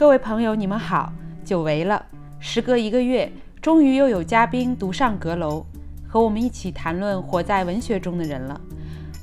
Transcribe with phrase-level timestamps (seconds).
[0.00, 1.12] 各位朋友，你们好！
[1.44, 2.06] 久违了，
[2.38, 5.62] 时隔一个月，终于又有嘉宾独上阁楼，
[6.08, 8.58] 和我们一起谈论活在文学中的人了。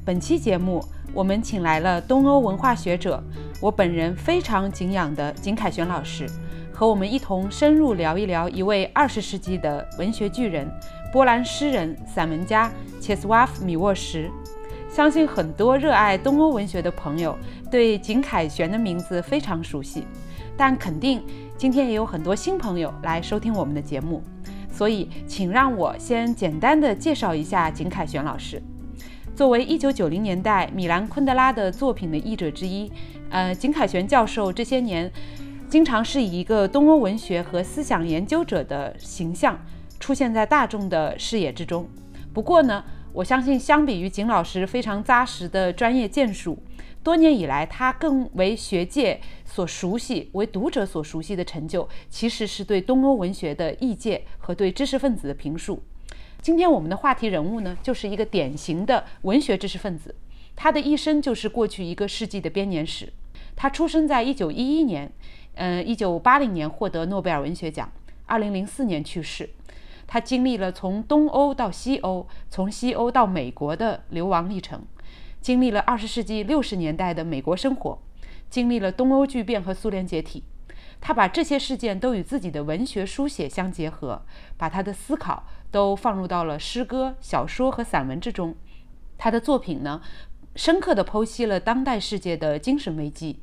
[0.06, 0.80] 本期节目，
[1.16, 3.20] 我们请来了东欧文化学者，
[3.60, 6.30] 我本人非常敬仰的景凯旋老师，
[6.72, 10.70] 和我们一同深入聊一聊一位二十世纪的文学巨人——
[11.12, 14.30] 波兰诗人、散文家切斯瓦夫·米沃什。
[14.88, 17.36] 相信很多热爱东欧文学的朋友
[17.72, 20.06] 对景凯旋的名字非常熟悉，
[20.58, 21.24] 但肯定
[21.56, 24.24] 今天也有很多新朋友来收听我们的节目，
[24.72, 28.62] 所以请让我先简单的介绍一下景凯旋老师。
[29.36, 32.92] 作为1990年代米兰昆德拉的作品的译者之一，
[33.30, 35.12] 呃，景凯旋教授这些年
[35.70, 39.60] 经常是以一个东欧文学和思想研究者的形象
[40.00, 41.88] 出现在大众的视野之中。
[42.34, 46.58] 不过呢，我相信，相比于景老师非常扎实的专业建树，
[47.04, 49.20] 多年以来他更为学界
[49.58, 55.82] 所熟悉、为读者所熟悉的成就，其实是对东欧文学的意见和对知识分子的评述。
[56.40, 60.14] 今天我们的话题人物呢，就是一个典型的文学知识分子，
[60.56, 63.12] 他的一生就是过去一个世纪的编年史。
[63.56, 65.12] 他出生在1911年，
[65.56, 67.92] 嗯，1980年获得诺贝尔文学奖
[68.28, 69.50] ，2004年去世。
[70.06, 74.84] 他经历了从东欧到西欧，从西欧到美国的流亡历程，
[75.42, 77.98] 经历了二十世纪六十年代的美国生活，
[78.50, 80.44] 经历了东欧剧变和苏联解体。
[81.00, 84.24] 他把这些事件都与自己的文学书写相结合，
[84.58, 88.56] 把他的思考都放入到了诗歌、小说和散文之中。
[89.18, 90.02] 他的作品呢，
[90.56, 93.40] 深刻地剖析了当代世界的精神危机，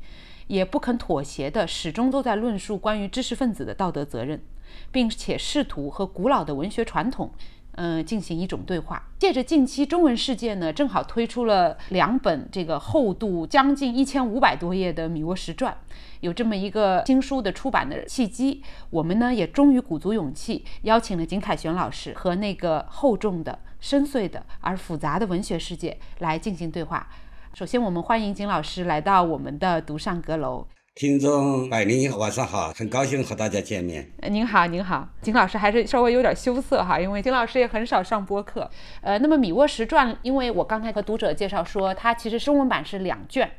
[0.49, 4.43] 也不肯妥协的，始终都在论述关于知识分子的道德责任。
[4.91, 7.33] 并且试图和古老的文学传统，
[7.77, 9.03] 嗯，进行一种对话。
[9.19, 15.77] 借着近期中文世界呢，正好推出了两本这个厚度将近一千五百多页的米沃什传，
[16.21, 27.09] 有这么一个新书的出版的契机，我们呢也终于鼓足勇气，邀请了景凯旋老师和那个厚重的、深邃的而复杂的文学世界来进行对话。
[27.55, 30.67] 首先，我们欢迎景老师来到我们的独上阁楼。
[30.97, 34.09] 听众百灵，晚上好，很高兴和大家见面。
[34.31, 38.71] 您好，您好，景老师还是稍微有点羞涩哈，因为金老师也很少上播客。
[39.01, 43.51] 呃，那么《米沃什传》，因为我刚才和读者介绍说，它其实中文版是两卷。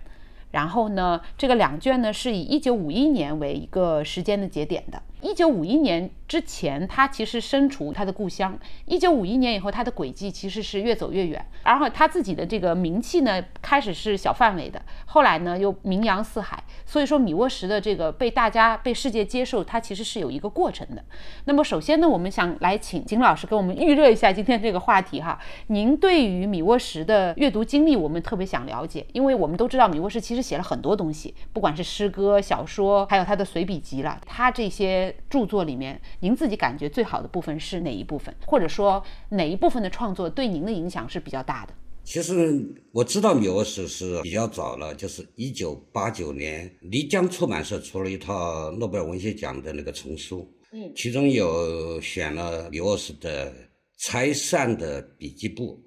[0.52, 5.04] 然后呢，这个两卷呢是以一九五一年为一个时间的节点的。
[5.20, 8.58] 一九五一年之前，他其实身处他的故乡。
[8.86, 11.46] 一九五一年以后，他的轨迹其实是越走越远。
[11.64, 16.64] 然后他自己的这个名气呢，开始是小范围的，后来呢又名扬四海。
[16.86, 21.04] 所以说，米沃什的这个被大家被世界接受，它其实是有一个过程的。
[21.46, 25.40] 那么首先呢，我们想来请金老师给我们预热一下今天这个话题哈。
[25.68, 35.16] 您对于米沃什的阅读经历，我们特别想了解，因为我们都知道米沃什其实写了很多东西，不管是诗歌、小说，还有他的随笔集了，他这些。
[35.30, 38.34] 著作里面，您自己感觉最好的部分是哪一部分？
[38.46, 41.74] 或者说哪一部分的创作对您的影响是比较大的？
[42.04, 53.52] 其实我知道米沃斯是比较早了，就是一九八九年，漓江出版社出了一套诺贝尔文学奖的那个丛书，嗯，其中有选了米沃斯的
[53.98, 55.84] 《拆散的笔记簿》，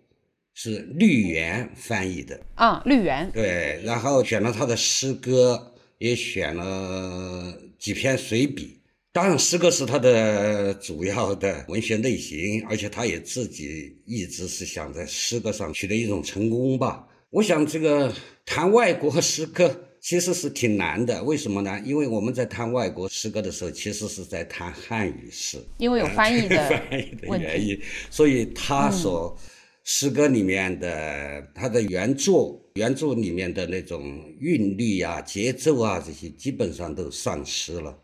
[0.61, 8.78] 是绿原翻译的，啊，绿原，对，然后选了他的诗歌，也选了几篇随笔。
[9.11, 17.09] 当然，诗歌是他的主要的文学类型，而且他也自己一直是想在诗歌上取得一种成功吧。
[17.31, 18.15] 我想，这个
[18.45, 21.23] 谈外国诗歌其实是挺难的。
[21.25, 21.83] 为什么呢？
[21.85, 27.81] 因为我们在谈外国诗歌的时候，其实是在谈汉语诗，因为有翻译的 翻译的原因，
[28.11, 29.37] 所以他所
[29.85, 37.99] 诗歌里面的他的原作原著里面的那种韵律啊、节奏啊这些，基本上都丧失了。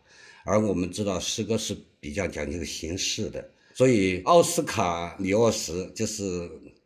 [0.45, 3.45] 而我们知道诗歌是比较讲究形式的，
[3.75, 6.23] 所以奥斯卡米沃什就是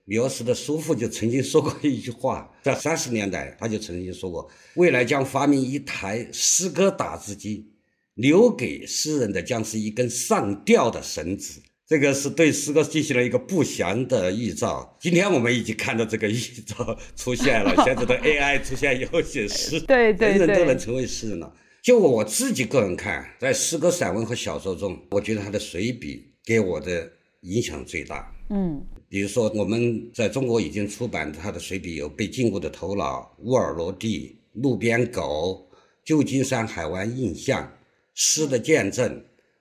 [0.05, 7.67] 米沃什的叔父就曾经说过一句话，在三十年代他就曾经说过，未来将发明一台诗歌打字机，
[8.15, 11.61] 留给诗人的将是一根上吊的绳子。
[11.87, 14.97] 这个是对诗歌进行了一个不祥的预兆。
[15.01, 21.51] 今天我们已经看到这个预兆出现了， 现在的 AI 出现以后写诗，对对对，人人都能成为诗人了。
[21.83, 27.11] 就我自己个人看，在诗歌、散文和小说中，我觉得他的随笔给我的
[27.43, 28.31] 影响最大。
[28.51, 35.69] 嗯，比如说我们在中国已经出版他的随笔有《被禁锢的头脑》《乌尔罗蒂》《路边狗》
[36.05, 37.63] 《旧金山海湾印象》
[38.15, 39.11] 《诗的见证》，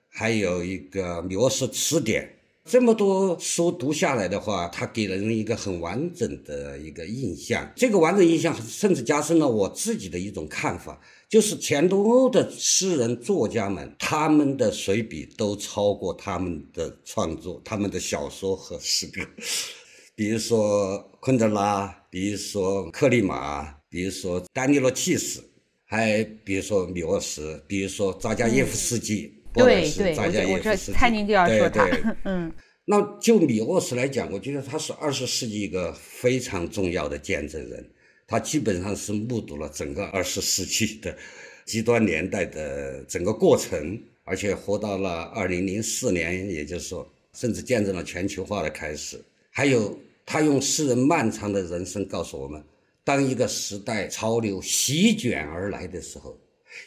[0.08, 2.24] 还有一个《米沃斯词典》。
[2.70, 7.66] 这么多书读下来的话，它给人一个很完整的一个印象。
[7.74, 19.20] 这个完整印象甚至加深了我自己的一种看法，就是前东欧的诗人作家们，他们的随笔都超过他们的创作，他们的小说和诗歌。
[20.14, 25.44] 比如说昆德拉，比如说克里马，比如说丹尼洛契斯，
[25.84, 29.34] 还比如说米沃什，比如说扎加耶夫斯基。
[29.52, 30.14] 对对，
[30.46, 31.86] 我我这蔡宁就要说他，
[32.24, 32.52] 嗯，
[32.86, 37.90] 那就米沃什来讲，我觉得他是二十世纪一个非常重要的见证人，
[38.28, 41.16] 他基本上是目睹了整个二十世纪的
[41.64, 49.18] 极端年代的整个过程，而且活到了二零零四年，也就是说，甚至见证了全球化的开始。
[49.50, 52.62] 还有他用诗人漫长的人生告诉我们，
[53.02, 56.36] 当一个时代潮流席卷而来的时候。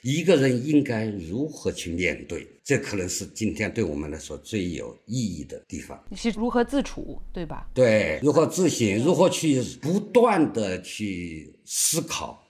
[0.01, 2.47] 一个人应该如何去面对？
[2.63, 6.01] 这可能是今天对我们来说最有意义的地方。
[6.09, 7.69] 你是如何自处，对吧？
[7.73, 12.41] 对，如何自省，如何去不断的去思考，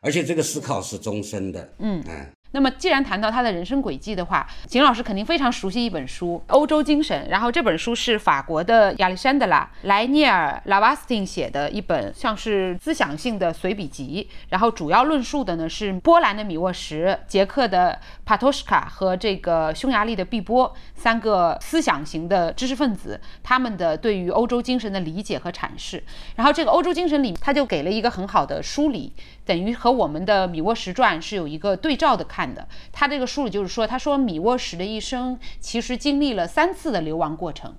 [0.00, 1.74] 而且这个思考是终身的。
[1.78, 2.32] 嗯，哎。
[2.56, 7.26] 那么，既然谈到他的人生轨迹的话，景老师肯定非常熟悉一本书《欧洲精神》。
[7.28, 14.26] 然后这本书是法国的亚历山德拉·莱涅尔·拉瓦斯汀写的一本，像是思想性的随笔集。
[14.48, 26.02] 然后主要论述的呢是波兰的米沃什、捷克的帕托什卡和这个匈牙利的毕波三个思想型的知识分子他们的对于欧洲精神的理解和阐释。
[26.36, 29.12] 然后这个《欧洲精神》里，他就给了一个很好的梳理，
[29.44, 32.45] 等于和我们的米沃什传是有一个对照的看。
[32.54, 37.74] 的，他这个书里就是说，他说米沃什的一生其实经历了三次的流亡过程，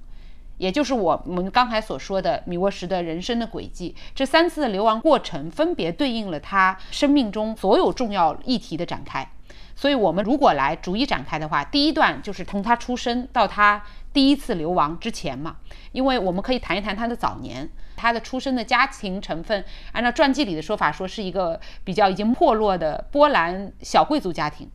[0.57, 3.95] 也就是我们刚才所说的米沃什的人生的轨迹。
[4.15, 9.29] 这三次的流亡过程分别对应了他生命中所有重要议题的展开。
[9.79, 15.57] 所以，我们如果来逐一展开的话，第一段就是从他出生到他第一次流亡之前嘛，
[15.91, 17.69] 因为我们可以谈一谈他的早年。
[17.95, 24.69] 他的出生的家庭成分，按照传记里的说法，说是一个比较已经没落的波兰小贵族家庭。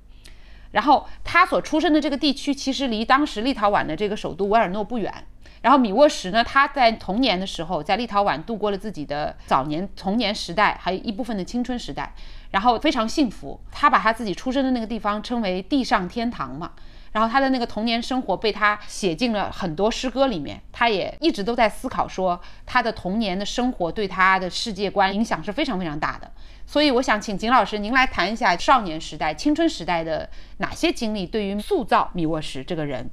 [0.73, 5.13] 然后他所出生的这个地区，其实离当时立陶宛的这个首都维尔诺不远。
[5.63, 12.13] 然后米沃什呢，他在童年的时候在立陶宛度过了自己的早年童年时代，还有一部分的青春时代，
[12.51, 13.59] 然后非常幸福。
[13.71, 16.73] 他把他自己出生的那个地方称为“地上天堂”嘛。
[17.13, 26.31] 然后他的那个童年生活被他写进了很多诗歌里面，他也一直都在思考说他的童年的生活对他的世界观影响是非常非常大的。
[26.65, 30.27] 所以我想请景老师您来谈一下少年时代、青春时代的
[30.57, 33.11] 哪些经历对于塑造米沃什这个人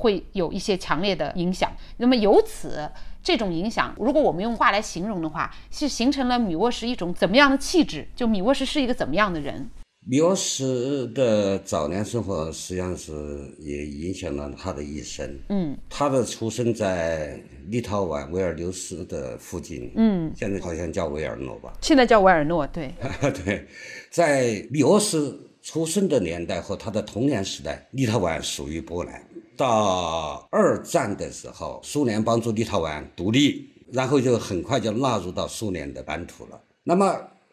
[0.00, 1.70] 会有一些强烈的影响。
[1.98, 2.88] 那么由此
[3.22, 8.08] 这种影响，如果我们用话来形容的话，是形成了米沃什一种怎么样的气质？
[8.16, 9.68] 就米沃什是一个怎么样的人？
[10.06, 13.12] 米沃什的早年生活实际上是
[13.58, 15.38] 也影响了他的一生。
[15.50, 17.38] 嗯，他的出生在
[17.68, 19.92] 立陶宛维尔纽斯的附近。
[19.96, 21.74] 嗯，现在好像叫维尔诺吧？
[21.82, 22.94] 现在叫维尔诺，对。
[23.44, 23.66] 对，
[24.10, 29.22] 在米沃什出生的年代和他的童年时代，立陶宛属于波兰。
[29.60, 36.60] 到二战的时候，苏联帮助立陶宛独立，然后就很快就纳入到苏联的版图了。
[36.84, 37.04] 那么。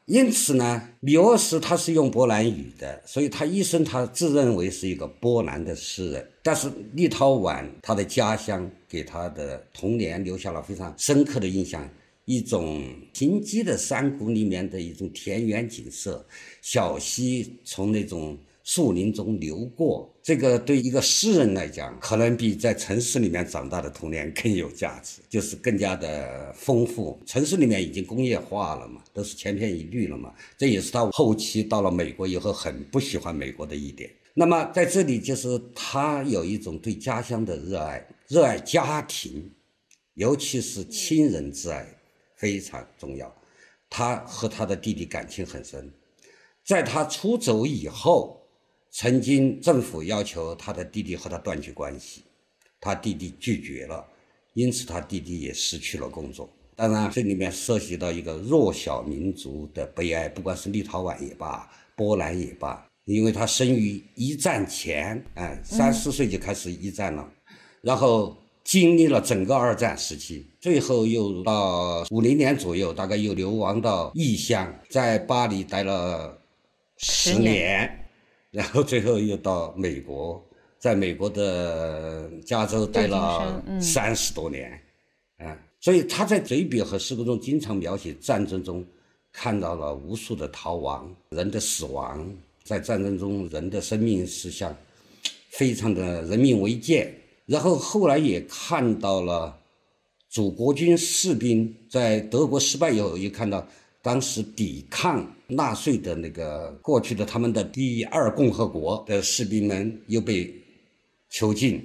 [0.07, 6.25] 因此呢，米沃什他是用波兰语的，所以他一生他自认为是一个波兰的诗人。
[6.41, 11.85] 但是立陶宛他的家乡给他的童年留下了非常深刻的印象，
[12.23, 16.25] 一种贫瘠的山谷里面的一种田园景色，
[16.61, 18.37] 小溪从那种。
[18.67, 27.17] 树林中流过，这个对一个诗人来讲，可能比在城市里面长大的童年更有价值，就是更加的丰富。
[27.25, 34.11] 城市里面已经工业化了嘛，都是千篇一律了嘛，这也是他后期到了美国以后很不喜欢美国的一点。
[34.33, 39.49] 那么在这里，就是他有一种对家乡的热爱，热爱家庭，
[40.15, 41.87] 尤其是亲人之爱
[42.35, 43.33] 非常重要。
[43.89, 45.89] 他和他的弟弟感情很深，
[46.65, 48.36] 在他出走以后。
[48.99, 52.23] 曾经政府要求他的弟弟和他断绝关系，
[52.81, 54.03] 他弟弟拒绝了，
[54.55, 56.49] 因此他弟弟也失去了工作。
[56.75, 67.31] 当然，这里面涉及到一个弱小民族的悲哀，不管是立陶宛也罢，波兰也罢，因为他生于一战前，哎，三四岁就开始一战了，
[67.81, 76.35] 然后经历了整个二战时期，最后又到五零年左右，大概又流亡到异乡，在巴黎待了
[76.97, 78.05] 十年。
[78.57, 80.43] 然后最后又到美国，
[80.79, 84.71] 在美国的加州待了三十多年，
[85.37, 88.83] 啊，所以他在随笔和诗歌中经常描写战争中
[89.31, 92.27] 看到了无数的逃亡、人的死亡，
[92.63, 94.75] 在战争中人的生命是像
[95.51, 97.13] 非常的人命为贱，
[97.45, 99.55] 然后后来也看到了
[100.29, 103.67] 祖国军士兵在德国失败以后，也看到
[104.07, 110.53] 当时抵抗纳粹的那个过去的他们的第二共和国的士兵们又被
[111.29, 111.83] 囚禁，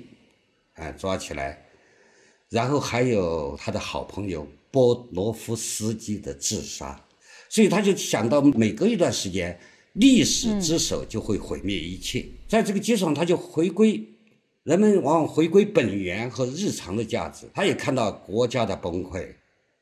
[0.74, 1.60] 啊，抓起来，
[2.48, 7.04] 然后还有他的好朋友波罗夫斯基的自杀，
[7.48, 9.58] 所以他就想到每隔一段时间，
[9.94, 14.00] 历史之手就会毁灭一切，在这个基础上，他就回归。
[14.62, 19.26] 人们往往回归本源和日常的价值，他也看到国家的崩溃，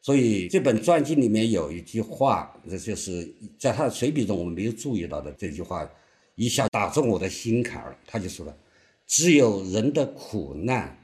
[0.02, 5.86] 所以这本传记里面有一句话，那就是在他的随笔中我们没有注意到的这句话，
[6.36, 7.96] 一下打中我的心坎儿。
[8.06, 8.56] 他就说了
[9.06, 10.96] ：“只有人的苦难，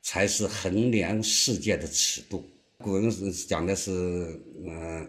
[0.00, 2.42] 才是衡量世界的尺度。”
[2.78, 3.10] 古人
[3.46, 5.08] 讲的是，嗯，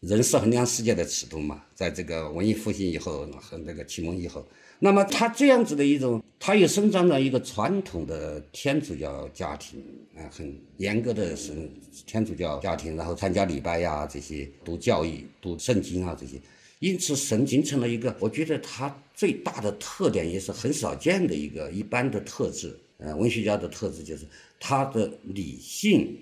[0.00, 1.62] 人是衡量世界的尺度嘛。
[1.74, 4.44] 在这个文艺复兴以后和那个启蒙以后。
[4.84, 9.82] 那么他这样子的一种，他又生长在一个传统的天主教家庭，
[10.14, 11.70] 啊，很严格的是
[12.04, 16.38] 天主教家庭，然后参加礼拜呀，这些读教义、读圣经啊这些，
[16.80, 24.26] 因此神形成了一个，我觉得他最大的特点也是很少见的一个一般的特质，呃，文学家的特质就是
[24.60, 26.14] 他的理性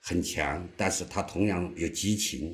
[0.00, 2.52] 很强，但是他同样有激情，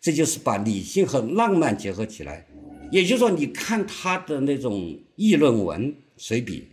[0.00, 2.44] 这就是把理性和浪漫结合起来。
[2.92, 6.68] 也就是说，你看他的那种议论文随笔，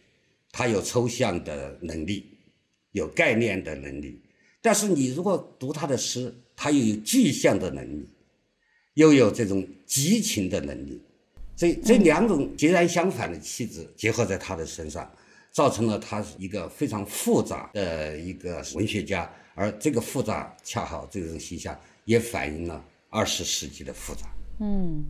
[0.51, 2.25] 他有抽象的能力，
[2.91, 4.19] 有概念的能力；
[4.61, 8.05] 但是你如果读他的诗，他又有具象的能力，
[8.95, 11.01] 又有这种激情的能力。
[11.55, 15.09] 这这两种截然相反的气质结合在他的身上，
[15.53, 19.31] 造成了他是一个非常复杂的一个文学家。
[19.55, 24.27] 而这个复杂，恰好这种形象也反映了二十世纪的复杂。
[24.59, 25.05] 嗯。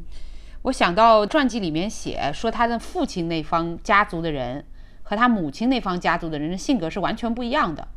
[0.69, 4.63] 我想到传记里面写说，他的父亲那方家族的人
[5.01, 7.87] 和他母亲那方家族的人的性格是完全不一样的。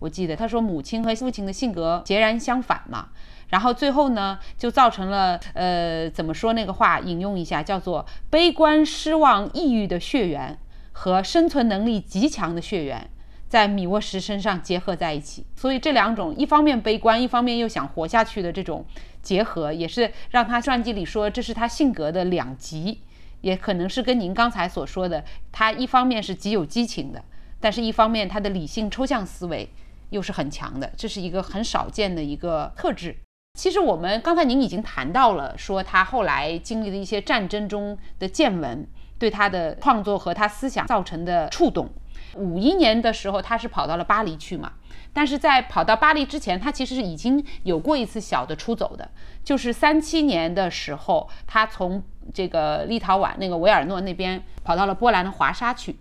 [0.00, 3.10] 我记得他说，母亲和父亲的性格截然相反嘛。
[3.50, 6.98] 然后最后呢，就造成了呃，怎么说那个话？
[6.98, 10.58] 引用一下，叫做悲观、失望、抑郁的血缘
[10.90, 13.08] 和生存能力极强的血缘。
[13.48, 18.84] 在米沃什身上结合在一起，所以这两种一方面悲观，一方面又想活下去的这种
[19.22, 23.00] 结合，也是让他传记里说这是他性格的两极，
[23.40, 27.22] 也可能是跟您刚才所说的，他一方面是极有激情的，
[27.60, 29.68] 但是一方面他的理性抽象思维
[30.10, 33.16] 又是很强的，这是一个很少见的一个特质。
[33.58, 38.86] 其实我们刚才您已经谈到了，说他后来经历的一些战争中的见闻，
[39.18, 41.88] 对他的创作和他思想造成的触动。
[42.36, 44.72] 五一年的时候，他是跑到了巴黎去嘛？
[45.12, 49.10] 但是在跑到巴黎之前，他其实是已经有过一次小的出走的，
[49.42, 52.02] 就是三七年的时候，他从
[52.34, 55.96] 这个立陶宛那个维尔诺那边跑到了波兰的华沙去。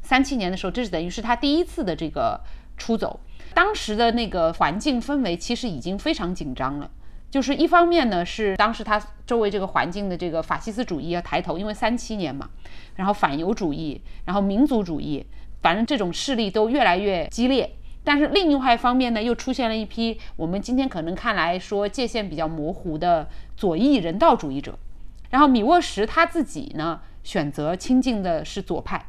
[0.00, 2.40] 三七年的时候，这是等于是他第一次的这个
[2.76, 3.18] 出走。
[3.52, 6.88] 当时的那个环境氛围其实已经非常紧张了，
[7.30, 12.48] 就是一方面呢是当时他周围这个环境的这个法西斯主义要抬头，因为三七年嘛，
[12.94, 15.26] 然后反犹主义，然后民族主义。
[15.62, 24.76] 反正这种势力都越来越激烈，但是另外一方面呢，又出现了一批我们今天可能看来说界限比较模糊的左翼人道主义者。
[25.30, 29.06] 然后米沃什他自己呢，选择亲近的是左派，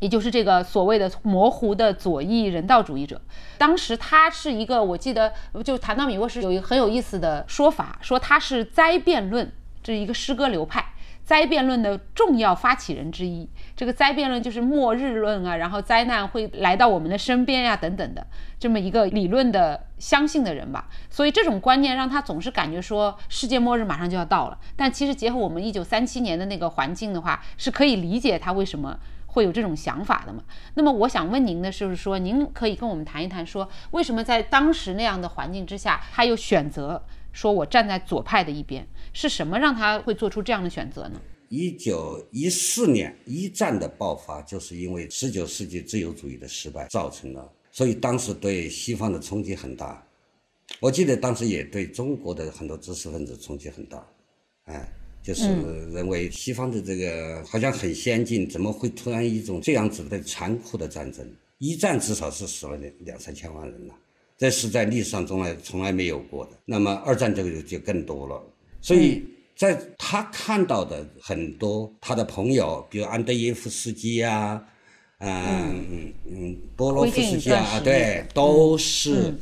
[0.00, 3.20] 也就是这个所谓的模糊的左翼人道主义者。
[3.58, 9.52] 当时他是一个，我记得就谈到米沃什有一个很有意思的说法，说他是灾辩论
[9.82, 10.84] 这是一个诗歌流派。
[11.30, 18.26] 灾辩论的重要发起人之一，这个灾辩论就是末日论啊，然后灾难会来到我们的身边呀，等等的
[18.58, 20.88] 这么一个理论的相信的人吧。
[21.08, 24.58] 所以这种观念让他总是感觉说世界末日马上就要到了。
[24.74, 30.42] 但其实结合我们一九三七年的那个环境的话，是可以理解他为什么会有这种想法的嘛。
[30.74, 37.00] 那么我想问您的就是说，您可以跟我们谈一谈，说为什么在当时那样的环境之下，他又选择
[37.32, 38.86] 说我站在左派的一边？
[39.12, 41.20] 是什么让他会做出这样的选择呢？
[41.48, 50.06] 一九一四年一战的爆发，就是因为十九世纪自由主义的失败造成了，所以当时对西方的冲击很大。
[50.78, 54.06] 我记得当时也对中国的很多知识分子冲击很大，
[54.66, 54.88] 哎，
[55.20, 55.44] 就是
[55.90, 61.28] 认为西方的这个好像很先进，怎么会突然一种这样子的残酷的战争？
[61.58, 63.94] 一战至少是死了两两三千万人了，
[64.40, 66.52] 这是在历史上从来从来没有过的。
[66.64, 68.42] 那么二战这个就更多了。
[68.80, 69.22] 所以，
[69.54, 74.66] 在他看到的很多他的朋友，比如安德耶夫斯基呀，
[75.18, 79.34] 嗯嗯，波罗夫斯基啊，对，都是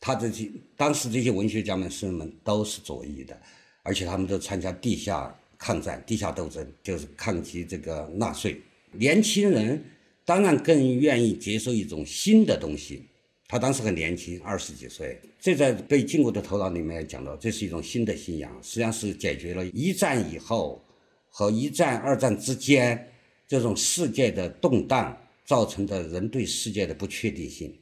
[0.00, 3.40] 他这些当时这些文学家们、诗人们都是左翼的，
[3.84, 8.60] 而且他们都参加地下抗战、地下斗争，就是抗击这个纳粹。
[8.90, 9.84] 年轻人
[10.24, 13.04] 当然更愿意接受一种新的东西。
[13.48, 20.84] 他当时很年轻，二十几岁，这在被禁锢的头脑里面讲到，这是一种新的信仰，实际上是解决了一战以后
[21.30, 23.12] 和一战、二战之间
[23.46, 27.72] 这种世界的动荡造成的人对世界的不确定性。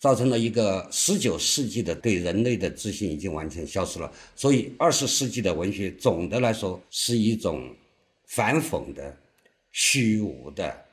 [0.00, 7.74] 造成了一个十九世纪的对人类的自信已经完全消失了，所以二十世纪的文学总的来说是一种
[8.26, 9.16] 反讽的、
[9.72, 10.84] 虚无的、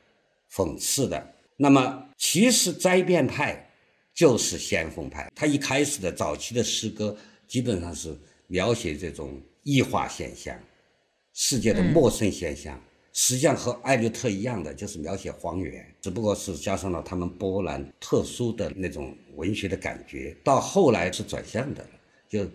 [0.52, 1.34] 讽刺的。
[1.56, 3.65] 那么，其实灾变派
[4.16, 7.16] 就是先锋派，他一开始的早期的诗歌
[7.48, 8.18] 基本上是
[8.48, 10.58] 描写这种异化现象、
[11.34, 12.82] 世界的陌生现象。
[13.18, 20.36] 实际上和艾略特一样的，就是描写荒原，只不过是加上了他们波兰特殊的那种文学的感觉。
[20.44, 21.88] 到后来是转向的，
[22.30, 22.46] 就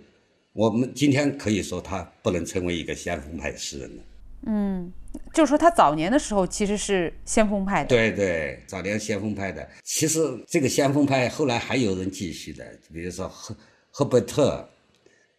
[0.53, 4.03] 我们今天可以说他不能成为一个先锋派诗人了。
[4.47, 4.93] 嗯，
[5.33, 7.89] 就是说他早年的时候其实是先锋派的。
[7.89, 9.69] 对对，早年先锋派的。
[9.85, 13.57] 其实这个先锋派后来还有人继续的，比如说赫
[13.91, 14.69] 赫伯特、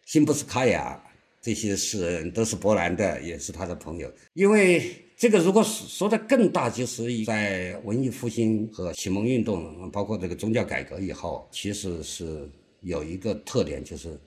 [0.06, 1.02] 辛布斯卡娅
[1.40, 4.94] 这些诗人都是波兰的，也是他的朋友，因为。
[5.14, 14.18] 这个如果说的更大，就是在文艺复兴和启蒙运动，包括这个宗教改革以后，其实是有一个特点，就是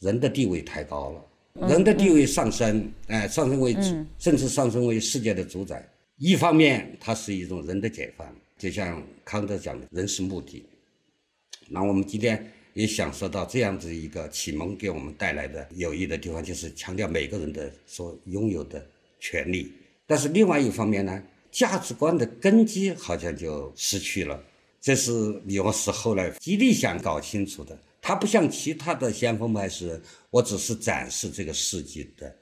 [0.00, 3.76] 人的地位太高了，人的地位上升，哎，上升为
[4.18, 5.86] 甚至上升为世界的主宰。
[6.16, 8.26] 一方面，它是一种人的解放，
[8.58, 10.64] 就像康德讲的“人是目的”。
[11.68, 18.84] 那我们今天也享受到这样子一个启蒙给我们带来的有益的地方，就是强调每个人的所拥有的
[19.18, 19.72] 权利。
[20.06, 24.42] 但是另外一方面呢，价值观的根基好像就失去了，
[24.80, 25.10] 这是
[25.46, 27.78] 李沃斯后来极力想搞清楚的。
[28.02, 32.36] 他不像其他的先锋派诗人，我只是展示这个世纪的，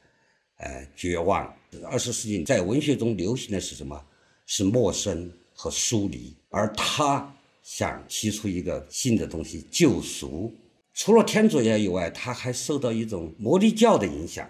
[0.59, 1.53] 呃，绝望。
[1.91, 4.01] 二十世纪在文学中流行的是什么？
[4.47, 7.31] 是陌生和疏离，而他
[7.63, 10.51] 想提出一个新的东西——救赎。
[10.95, 14.49] 除了天主教以外，他还受到一种摩尼教的影响。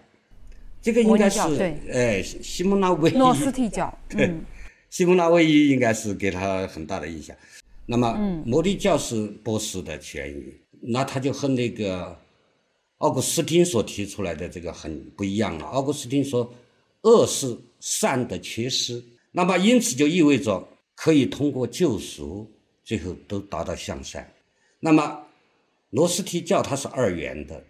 [0.81, 1.41] 这个应该是，
[1.91, 4.33] 哎， 西蒙纳威诺斯替教，对，
[4.89, 7.37] 西蒙娜威伊应该是给他很大的影响。
[7.85, 8.15] 那么，
[8.47, 12.19] 摩尼教是波斯的权益，那他就和那个
[12.99, 15.65] 奥古斯丁所提出来的这个很不一样了。
[15.67, 16.53] 奥古斯丁说，
[17.03, 22.51] 恶是善的缺失，那么因此就意味着可以通过救赎，
[22.85, 24.33] 最后都达到向善。
[24.81, 25.27] 那么，
[25.91, 27.65] 罗斯提教他是二元的。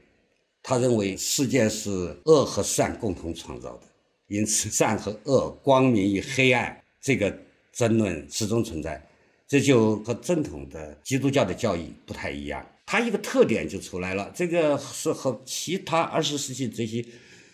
[0.60, 3.82] 他认为世界是恶和善共同创造的，
[4.26, 7.34] 因此善和恶、光明与黑暗这个
[7.72, 9.02] 争论始终存在，
[9.46, 12.66] 这就和正统的基督教的教义不太一样。
[12.90, 17.04] 它一个特点就出来了，这个是和其他二十世纪这些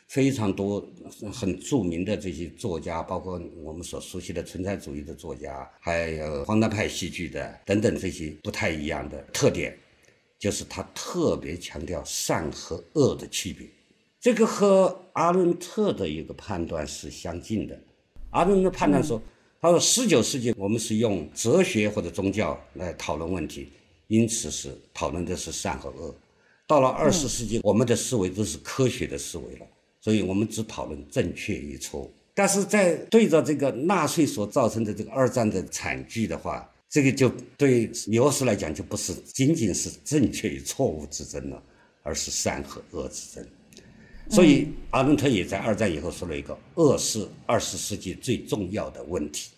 [0.06, 0.88] 非常多
[1.32, 9.76] 很著名的这些作家，包括我们所熟悉的存在主义的作家，还有荒诞派戏剧的等等这些不太一样的特点。
[10.38, 13.66] 就是他特别强调善和恶的区别，
[14.20, 17.76] 这个和阿伦特的一个判断是相近的。
[18.30, 19.20] 阿伦特判断说，
[19.60, 23.70] 他说十九世纪我们是用哲学或者宗教来讨论问题，
[24.08, 26.14] 因此是讨论的是善和恶。
[26.66, 29.66] 到了二十世纪，我们的思维都是科学的思维了，
[30.00, 32.10] 所以我们只讨论正确与错误。
[32.32, 41.62] 但是在对着这个纳粹所造成的这个二战的惨剧的话，这个就对米沃斯来讲，就不是仅仅是正确与错误之争了，
[42.02, 43.46] 而是善和恶之争。
[44.30, 49.50] 所以阿伦特也在二战以后说了一个“恶是二十世纪最重要的问题”。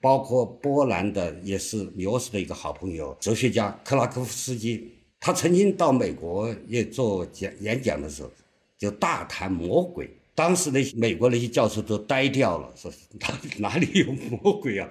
[0.00, 8.30] 包括波兰的也是米沃斯的一个好朋友，哲学家克拉科夫斯基，他曾经到美国也做讲演讲的时候，
[8.78, 10.08] 就大谈魔鬼。
[10.34, 14.88] 当时那些美国那些教授都呆掉了，说哪 哪里有魔鬼啊？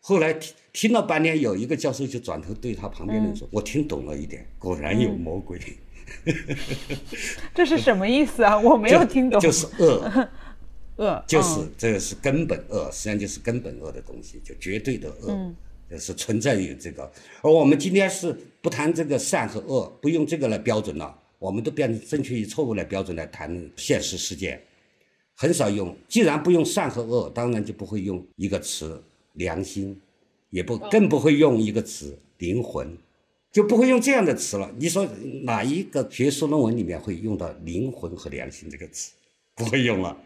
[0.00, 5.58] 后来听听了半天，有一个教授就转头对他旁边人说：“我听懂了一点，果然有魔鬼。”
[7.54, 8.58] 这是什么意思啊？
[8.58, 9.40] 我没有 听懂。
[9.40, 10.28] 就是恶，
[10.98, 15.54] 恶就是这个是根本恶，实际上就是根本恶的东西，就绝对的恶，
[15.98, 17.10] 是存在于这个。
[17.42, 24.60] 而我们今天是不谈这个善和恶，不用这个来标准了，我们都变成正确与错误来标准来谈现实世界，
[25.34, 25.96] 很少用。
[26.08, 29.02] 既然不用善和恶，当然就不会用一个词。
[29.34, 29.96] 良心，
[30.50, 32.98] 也不更不会用一个词灵魂，
[33.52, 34.68] 就不会用这样的词了。
[34.76, 35.06] 你说
[35.44, 39.12] 哪一个学术论文里面会用到灵魂和良心这个词？
[39.54, 40.16] 不会用了，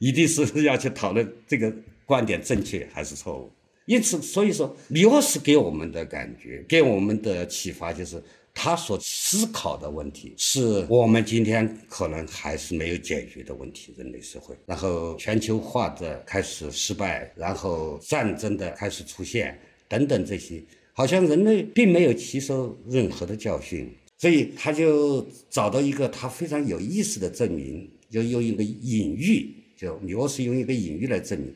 [0.00, 1.72] 一定是 要去讨论这个
[2.04, 3.48] 观点正确还是错误。
[3.86, 8.22] 因此，所以说，米沃斯给我们的感觉，给我们的启发就是，
[8.54, 13.92] 他所思考的问题，是我们今天可能还是没有解决的问题。
[13.96, 19.58] 人类社会，然后全球化的开始失败，然后战争的开始出现，
[19.88, 31.54] 等等这些，好像人类并没有吸收任何的教训，所以他就找到一个他非常有意思的证明，就用一个隐喻，就米沃斯用一个隐喻来证明。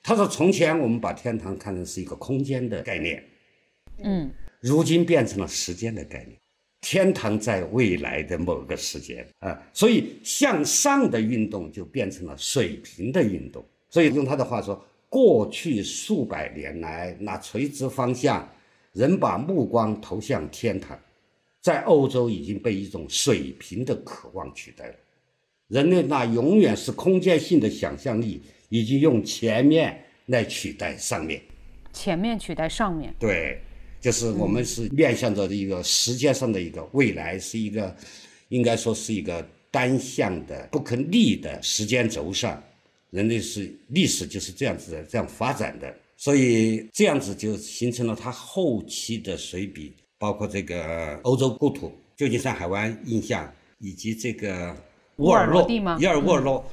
[0.00, 3.24] 他说：“从前我们把天堂看成是一个空间的概念，
[3.98, 6.38] 嗯，如今变成了时间的概念。
[6.80, 13.64] 天堂在未来的某个时间啊，所以向上的运动就变成了水平的运动。
[13.88, 18.48] 所以用他的话说，过去数百年来，那垂直方向，
[18.92, 20.96] 人把目光投向天堂，
[21.60, 24.94] 在欧洲已经被一种水平的渴望取代了。
[25.68, 29.96] 人类那永远是空间性的想象力。”以及用前面
[30.26, 31.40] 来取代上面，
[31.92, 33.60] 前面取代上面，对，
[34.00, 37.94] 就是我们是面向着一个时间上的一个未来，是一个
[38.48, 42.60] 应该说是一个单向的不可逆的时间轴上，
[43.10, 53.48] 人类是历史就是这样子的这样发展的，所以这样子就形成了它后期的随笔，包括这个欧洲故土、旧金山海湾印象，
[53.78, 54.74] 以及这个
[55.16, 55.96] 沃尔洛地吗？
[56.00, 56.64] 伊尔沃尔洛。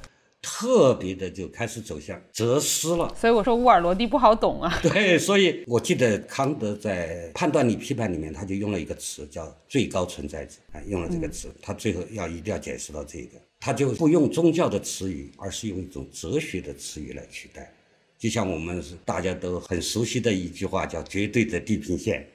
[0.43, 4.79] 特别的就开始走向哲思了，所以我说沃尔罗蒂不好懂啊。
[4.81, 17.71] 对，所以我记得康德在判断力批判里面，他就用了一个词叫最高存在者啊，用了这个词，他最后要一定要解释到这个，他就不用宗教的词语，而是用一种哲学的词语来取代，
[18.17, 22.25] 就像我们是大家都很熟悉的一句话叫绝对的地平线，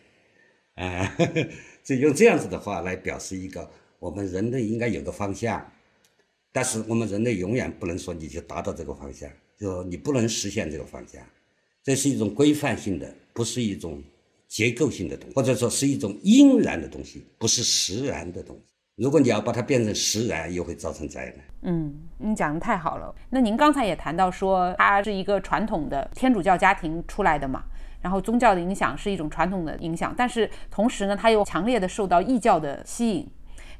[0.76, 1.12] 啊，
[1.82, 5.68] 就用这样子的话来表示一个我们人类应该有个方向。
[6.56, 11.22] 但是我们人类永远不能说你就达到这个方向，就说你不能实现这个方向，
[11.84, 14.02] 这是一种规范性的，不是一种
[14.48, 18.62] 结构性的东西，或者说是一种因然的东西，不是实然的东西。
[18.94, 21.74] 如果你要把它变成实然，又会造成灾难。
[21.74, 23.14] 嗯，你讲的太好了。
[23.28, 27.64] 那您刚才也谈到说，他是一个传统的天主教家庭出来的嘛，
[28.00, 33.28] 然后宗教的影响是一种传统的影响，但是同时呢，他又强烈的受到异教的吸引。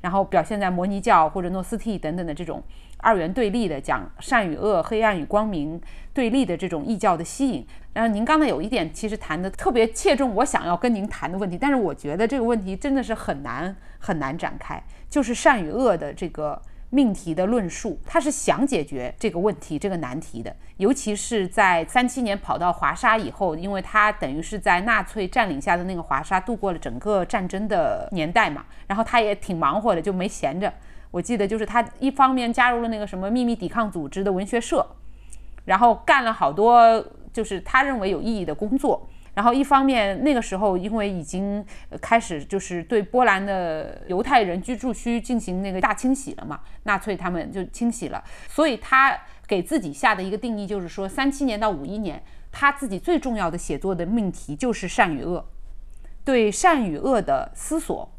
[0.01, 2.63] 然后表现在摩尼教或者诺斯替等等的这种
[2.99, 5.81] 二元对立的讲善与恶、黑暗与光明
[6.13, 7.67] 对立的这种异教的吸引。
[7.93, 16.61] 然后您刚才有一点其实谈的特别切中我想要跟您谈的问题，但是我觉得这个问题真的是很难很难展开，就是善与恶的这个。
[16.97, 20.57] 命题的论述，他是想解决这个问题、这个难题的。
[20.79, 30.73] 尤其是在三七年跑到华沙以后，因为他等于是在纳粹占领下的那个华沙度过了整个战争的年代嘛，然后他也挺忙活的，就没闲着。
[31.11, 34.87] 我记得就是他一方面加入了那个什么秘密抵抗组织的文学社，
[35.67, 39.07] 然后干了好多就是他认为有意义的工作。
[39.37, 41.63] 然后一方面，那个时候因为已经
[42.01, 49.15] 开始就是对波兰的犹太人居住区进行那个大清洗了嘛，纳粹他们就清洗了，所以他
[49.47, 55.47] 给自己下的一个定义就是说，三七年到五一年，他自己最重要的写作的命题就是善与恶，
[56.25, 58.11] 对善与恶的思索，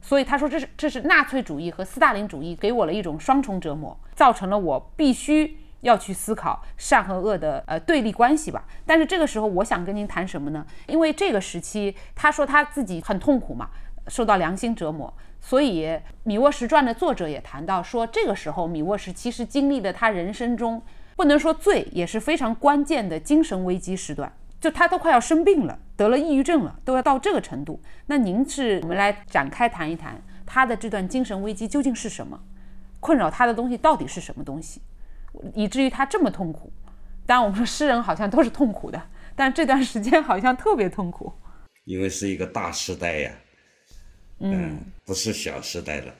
[0.00, 5.58] 所以他说这是这是纳粹主义和斯大林主义给我了一种双重折磨，造成了我必须。
[5.80, 8.64] 要去思考善和恶的呃对立关系吧。
[8.84, 10.66] 但是这个时候，我想跟您谈什么呢？
[10.86, 13.70] 因为这个时期，他说他自己很痛苦嘛，
[14.08, 15.12] 受到良心折磨。
[15.40, 15.86] 所以
[16.24, 20.82] 《米沃什传》的作者也谈到说，这个时候米沃什其实经历了他人生中
[21.14, 27.80] 不能说最，也是非常关键的精神危机时段，就他都快要生病了，得了抑郁症了，都要到这个程度。
[28.06, 32.40] 那您是我们来展开谈一谈他的这段精神危机究竟是什么？
[32.98, 34.82] 困扰他的东西到底是什么东西？
[35.54, 36.72] 以至于他这么痛苦，
[37.26, 39.02] 当然我们说诗人好像都是痛苦的，
[39.36, 41.32] 但这段时间好像特别痛苦，
[41.84, 43.32] 因为是一个大时代呀，
[44.40, 46.14] 嗯，不是小时代了，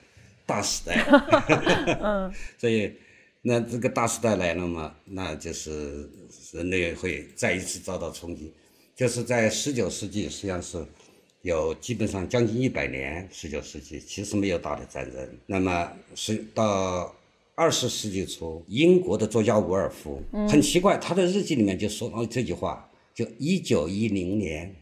[0.45, 1.03] 大时代，
[2.01, 2.93] 嗯， 所以
[3.41, 6.09] 那这个大时代来了嘛，那就是
[6.53, 8.53] 人类会再一次遭到冲击，
[8.95, 10.85] 就是在十九世纪，实际上是
[11.41, 17.13] 有基本上将近一百年，十九世纪其实没有大的战争，那么是到。
[17.59, 24.73] 二十世纪初，英国的作家伍尔夫很奇怪，他的日记里面就说了这句话：，就一九一零年，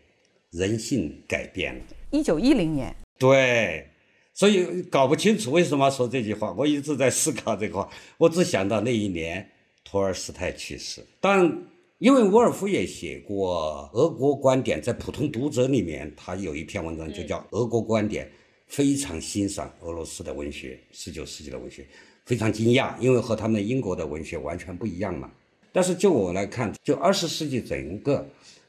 [0.51, 1.81] 人性改变了。
[2.11, 3.89] 一九一零年，对，
[4.31, 6.53] 所以搞不清楚为什么说这句话。
[6.55, 9.49] 我一直在思考这个话，我只想到那一年
[9.83, 11.03] 托尔斯泰去世。
[11.19, 11.51] 但
[11.97, 18.25] 因为伍尔夫也写过俄国观点，在普通读者里面，他有一篇文章就叫《俄国观点》，
[18.67, 21.83] 非常欣赏俄罗斯的文学，十九世纪的文学。
[22.27, 25.31] 非常惊讶，因为和他们英国的文学完全不一样嘛。
[25.71, 28.23] 但是就我来看，就二十世纪整个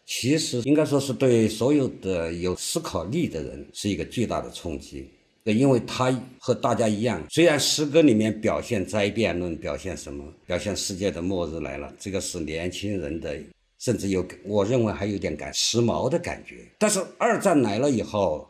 [0.06, 5.06] 其实应该说是对所有的有思考力的人是一个巨大的冲击。
[5.44, 13.34] 因为他和大家一样，虽然诗歌里面表现灾变论，表现什么，表现世界的末日来了，这个是年轻人的，
[13.78, 16.66] 甚至有我认为还有点赶时髦的感觉。
[16.76, 18.46] 但是二战来了以后，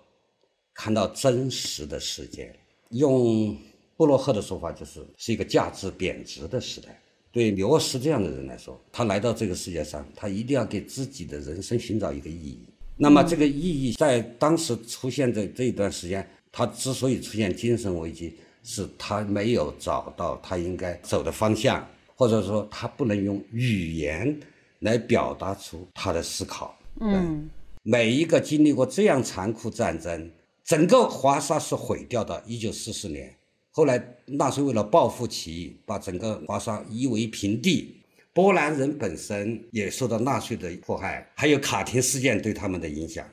[0.75, 2.53] 看到真实的世界，
[2.91, 3.57] 用
[3.99, 6.99] 布洛赫的说法就是是一个价值贬值的时代。
[7.31, 12.61] 对刘沃斯这样的人来说，他来到这个世界上，他一定要给自己的人生寻找一个意义。
[12.97, 16.27] 那么这个意义在当时出现在这一段时间。
[16.51, 18.35] 他之所以出现精神危机，
[18.65, 24.35] 是他没有找到他应该走的方向，或者说他不能用语言
[24.81, 26.77] 来表达出他的思考。
[27.01, 27.49] 嗯，
[27.83, 30.31] 每一个经历过这样残酷战争，
[30.65, 32.43] 整个华沙是毁掉的。
[32.47, 33.33] 一九四四年，
[33.79, 37.95] 后来纳粹为了报复起义，把整个华沙夷为平地。
[38.33, 43.25] 波兰人本身也受到纳粹的迫害，还有卡廷事件对他们的影响。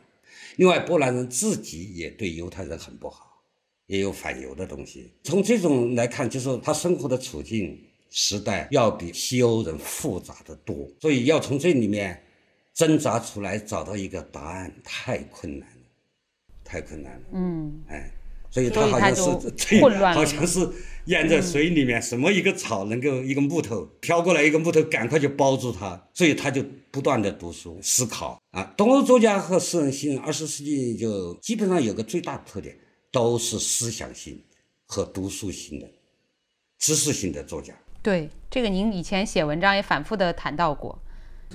[0.57, 3.41] 另外，波兰人自己也对犹太人很不好，
[3.87, 5.11] 也有反犹的东西。
[5.23, 12.23] 从这种来看，就是他生活的处境时代要比西欧人复杂的多，所以要从这里面
[12.71, 15.83] 挣扎出来，找到一个答案太困难了，
[16.63, 17.23] 太困难了。
[17.33, 18.11] 嗯，哎，
[18.55, 19.21] 所以他好像是
[19.81, 20.65] 混乱，好像是。
[21.07, 28.63] 淹在水里面，什么一个草能够一个木头飘过来，一个木头赶快就包住它，所以他就不断的读书思考啊。
[28.75, 32.75] 东欧作家和诗人性，二十世纪就基本上有个最大的特点，
[33.11, 34.41] 都是思想性
[34.87, 35.87] 和读书性的
[36.79, 37.71] 知识性的作家。
[38.01, 40.99] 对这个，您以前写文章也反复的谈到过，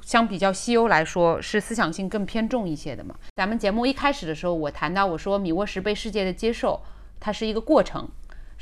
[0.05, 3.15] 相比较西欧来说，是思想性更偏重一些的嘛。
[3.37, 6.83] 咱们节目一开始的时候，我谈到我说米沃什被世界的接受，
[7.19, 8.09] 它是一个过程。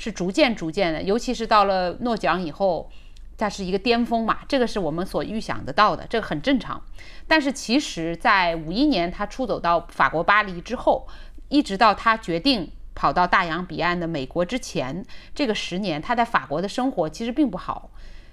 [0.01, 2.89] 是逐渐逐渐的，尤其是到了诺奖以后，
[3.37, 6.81] 它是一个巅峰嘛，这个是我们所预想得到的，这个很正常。
[7.27, 11.09] 但是其实，在五一年他出走到法国巴黎之后，
[11.49, 17.91] 一直到他决定跑到大洋彼岸的美国之前，这个十年他在法国的生活其实并不好。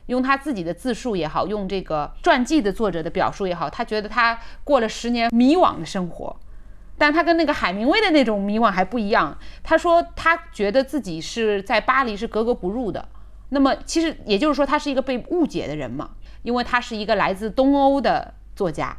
[0.08, 6.36] 用他自己的自述也好，用这个传记的作者的表述也好，他觉得他过了十年迷惘的生活。
[6.98, 9.38] 但他跟那个海明威的那种迷惘还不一样。
[9.64, 13.06] 他说他觉得自己是在巴黎是格格不入的。
[13.50, 16.12] 那么其实也就是说他是一个被误解的人嘛，
[16.44, 18.98] 因为他是一个来自东欧的作家。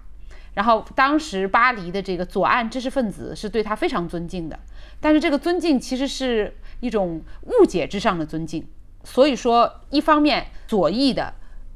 [0.53, 4.59] 然后当时巴黎的这个左岸知识分子是对他非常尊敬的，
[5.01, 8.67] 但是这个尊敬其实是一种误解之上的尊敬。
[9.07, 11.33] 所以说，一方面左翼的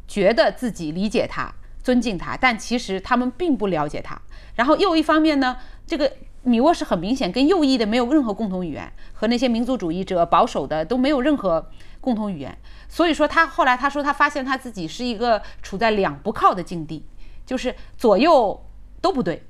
[0.09, 4.21] 觉得自己理解他、尊敬他，但其实他们并不了解他。
[4.57, 5.57] 然后又一方面呢？
[5.87, 6.13] 这个
[6.43, 12.59] 米沃是很明显跟右翼的没有任何共同语言，和那些民族主义者、保守的都没有任何共同语言。
[12.89, 17.07] 所以说他后来他说他发现他自己是一个处在两不靠的境地，
[17.47, 18.67] 就是左右
[19.01, 19.45] 都不对，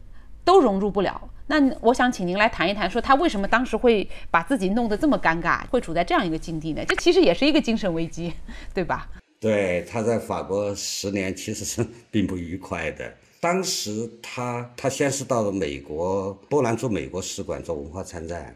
[0.44, 1.30] 都融入不了。
[1.50, 6.84] 那我想请您来谈一谈，说他为什么当时会把自己弄得这么尴尬，会处在这样一个境地呢？
[6.86, 8.32] 这其实也是一个精神危机，
[8.72, 9.10] 对吧？
[9.40, 13.12] 对，他在法国十年其实是 并不愉快的。
[13.40, 18.54] 当时他他先是到了美国波兰驻美国使馆做文化参赞，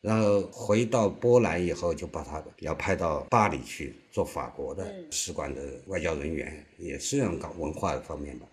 [0.00, 8.46] 然后回到波兰以后就把他要派到巴黎去做法国的使馆的外交人员，也是要搞文化方面吧。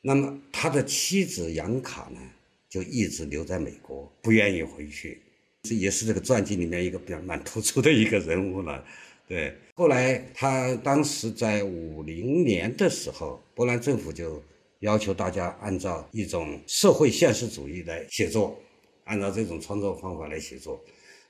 [0.00, 2.18] 那么他的妻子杨卡呢，
[2.70, 5.20] 就一直留在美国，不愿意回去，
[5.64, 8.82] 这也是这个传记里面一个比较蛮突出的一个人物了。
[9.28, 14.42] 对，后来他当时在五零年的时候，波兰政府就。
[14.80, 18.58] 要求大家按照一种社会现实主义来写作，
[19.04, 20.82] 按照这种创作方法来写作。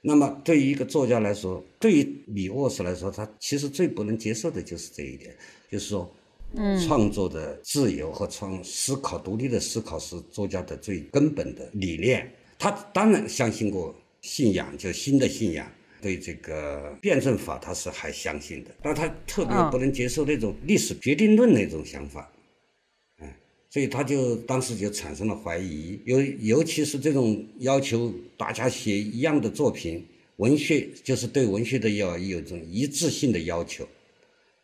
[0.03, 5.37] 那么，对于一个作家来说，对于米沃斯来说，他其实最不能接受的就是这一点，
[5.69, 6.09] 就是说，
[6.87, 12.31] 创作的自由和创思考独立的思考是作家的最根本的理念。
[12.59, 15.71] 他当然相信过信仰，就新的信仰，
[16.03, 22.31] 对这个辩证法他是还相信的，但他特别不能接受那种历史决定论那种想法。
[22.33, 23.29] 嗯
[23.73, 30.05] 所以他就当时就产生了怀疑，尤尤其是这种要求大家写一样的作品，
[30.39, 33.87] 文学就是对文学的要有种一致性的要求，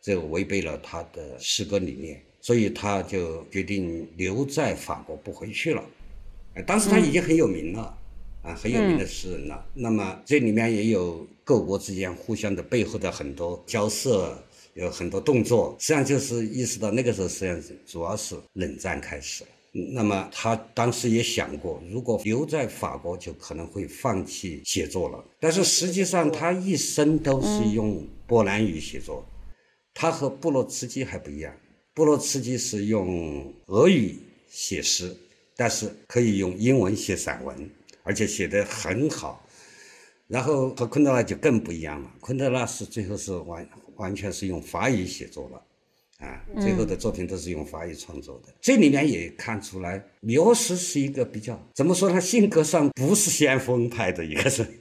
[0.07, 5.83] 这个违背了他的诗歌理念，所以他就决定留在法国不回去了。
[6.65, 7.97] 当时他已经很有名了，
[8.41, 9.65] 啊，很有名的诗人了。
[9.73, 14.41] 那么这里面也有各国之间互相的背后的很多交涉。
[14.75, 19.43] 有很多动作，实际上就是意识到那个时候实际上主要是冷战开始。
[19.71, 25.25] 那么他当时也想过，如果留在法国，就可能会放弃写作了。
[25.39, 29.25] 但是实际上他一生都是用波兰语写作，
[29.99, 31.51] 他和布洛茨基还不一样。
[31.95, 34.15] 布洛茨基是用俄语
[34.47, 35.11] 写诗，
[35.55, 37.67] 但是可以用英文写散文，
[38.03, 39.43] 而且写得很好。
[40.27, 45.63] 然后和昆德拉就更不一样了，昆德拉是最后是完完全是用法语写作了。
[46.19, 48.53] 啊，最后的作品都是用法语创作的。
[48.61, 52.07] 这里面也看出来，米沃斯是一个比较怎么说？
[52.07, 54.79] 他性格上不是先锋派的一个人，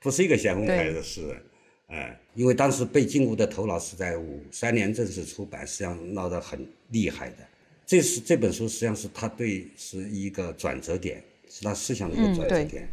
[0.00, 1.42] 不是一个先锋派的诗人。
[1.88, 7.38] 哎，因为当时被禁锢的头脑是在五三年正式出版，实际上闹得很厉害的。
[7.84, 11.20] 这是这本书实际上是他对是一个转折点，
[11.50, 12.88] 是他思想的一个转折点，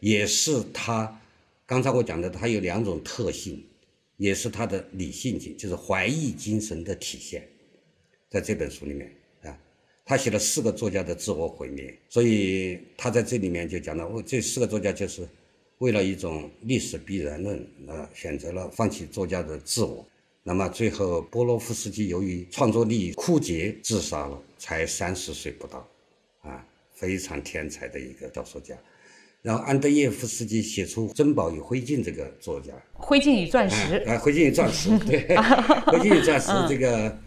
[0.00, 1.20] 也是他
[1.66, 3.62] 刚才我讲的，他有两种特性。
[4.16, 7.46] 也是他的理性精，就是怀疑精神的体现，
[8.28, 9.08] 在这本书里面
[9.44, 9.56] 啊，
[10.04, 15.22] 他写了四个作家的自我毁灭，所以他在这里面就讲到，这四个作家就是
[15.78, 20.06] 为了一种历史必然论，呃，选择了放弃作家的自我。
[20.42, 25.86] 那么最后，波罗夫斯基由于创作力枯竭自杀了，才三十岁不到，
[26.40, 26.64] 啊，
[26.94, 28.74] 非常天才的一个小说家。
[29.40, 33.76] 然后安德烈夫斯基写出《珍宝与灰烬》这个作家，《灰烬与钻石》
[34.08, 35.28] 啊，《灰烬与钻石》对，
[35.92, 37.18] 《灰烬与钻石》这个，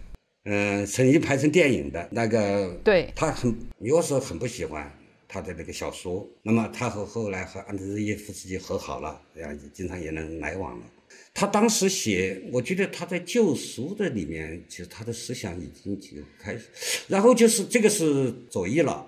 [0.44, 4.92] 嗯，曾经拍成电影的那个，对，他很，有时候很不喜欢
[5.32, 6.28] 他的那个小说。
[6.44, 10.86] 那么他和后来和安德烈耶夫斯基和好了，这样经常也能来往了。
[11.34, 16.65] 他当时写，我觉得他在救赎的里面，其实他的思想已经就开始，
[17.08, 19.06] 然后就是这个是左翼了，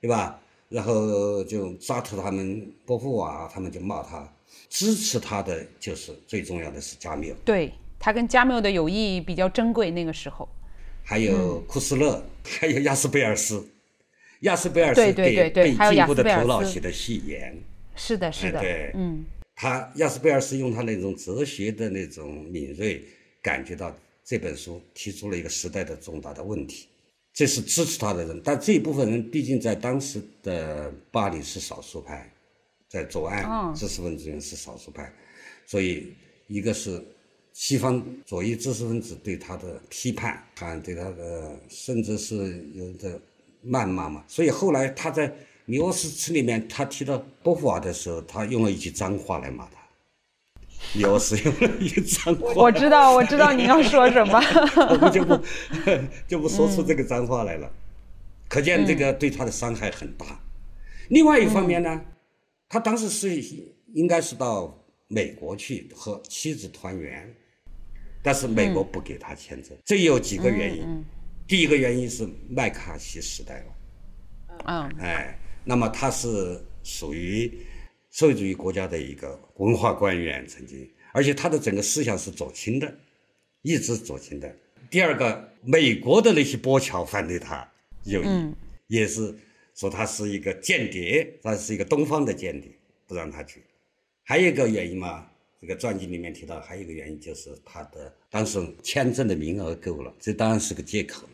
[0.00, 0.40] 对吧？
[0.68, 4.26] 然后就沙特他们、波伏娃他们就骂他，
[4.68, 7.32] 支持他的就是最重要的是加缪。
[7.44, 10.48] 对他跟加缪的友谊比较珍贵，那个时候。
[11.04, 13.64] 还有库斯勒，还有亚斯贝尔斯，
[14.40, 17.56] 亚斯贝尔是给被禁锢的头脑写的序言。
[17.94, 18.60] 是的，是的。
[18.60, 19.24] 对，嗯。
[19.54, 23.02] 他亚斯贝尔是用他那种哲学的那种敏锐，
[23.40, 26.86] 感觉到这本书提出了一个时代的重大的问题。
[27.32, 32.30] 这是支持他的人，但这一部分人毕竟在当时的巴黎是少数派，
[32.88, 35.12] 在左岸知识分子中是少数派，
[35.66, 36.14] 所以
[36.48, 37.02] 一个是
[37.52, 43.20] 西方左翼知识分子对他的批判，还对他的甚至是有的
[43.68, 44.24] 谩骂嘛。
[44.28, 45.32] 所以后来他在
[45.64, 49.72] 米沃斯词里面，他提到波伏娃的时候，他用了一句脏话来骂他。
[50.94, 54.38] 有使用了一句脏话，我知道，我知道你要说什么，
[54.90, 55.40] 我们就不
[56.28, 57.68] 就不说出这个脏话来了，
[58.46, 60.38] 可见这个对他的伤害很大。
[61.08, 62.00] 另外一方面呢，
[62.68, 63.34] 他当时是
[63.94, 67.34] 应该是到美国去和妻子团圆，
[68.22, 71.04] 但是美国不给他签证，这有几个原因。
[71.46, 73.76] 第一个原因是麦卡锡时代了，
[74.66, 77.52] 嗯，哎，那么他是属于。
[78.12, 82.90] 社会主义国家的一个文化官员，曾经，而且他的整个思想是左倾的，
[83.60, 84.56] 一直左倾的。
[84.88, 87.70] 第二个，美国的那些波侨反对他，
[88.04, 88.54] 有意，
[88.86, 89.34] 也是
[89.74, 92.70] 说他是一个间谍，他是一个东方的间谍，
[93.06, 93.62] 不让他去。
[94.22, 95.30] 还有一个原因嘛，
[95.60, 101.28] 这个传记里面提到，还有一个原因就是他的当时签证的名额够了，这当然是个借口。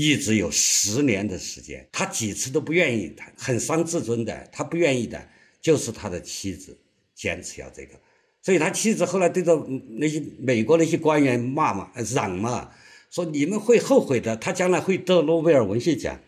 [0.00, 5.28] 一直有十年的时间，他几次都不愿意谈，很伤自尊的，他不愿意的。
[5.60, 6.74] 就是他的妻子
[7.14, 7.94] 坚持要这个，
[8.40, 9.54] 所以他妻子后来对着
[9.98, 12.72] 那些美国那些官员骂嘛、嚷嘛，
[13.10, 16.18] 说你们会后悔的，他将来会得诺贝尔文学奖，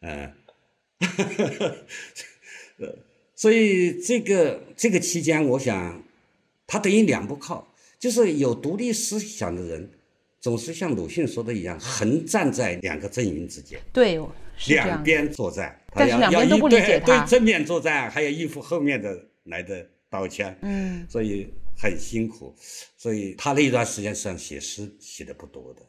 [0.00, 0.30] 嗯，
[2.76, 2.98] 呃，
[3.34, 6.04] 所以这个这个期间，我想
[6.66, 9.88] 他等于两不靠，就是有独立思想的人，
[10.46, 14.16] 总是像鲁迅说的一样，横站在两个阵营之间，对，
[14.68, 15.76] 两边作战。
[15.92, 22.54] 但是两边都不理解他，对正面作战，还要应付后面的来的刀枪，嗯，所以很辛苦，
[22.96, 25.82] 所以他那一段时间实际上写诗写的不多的，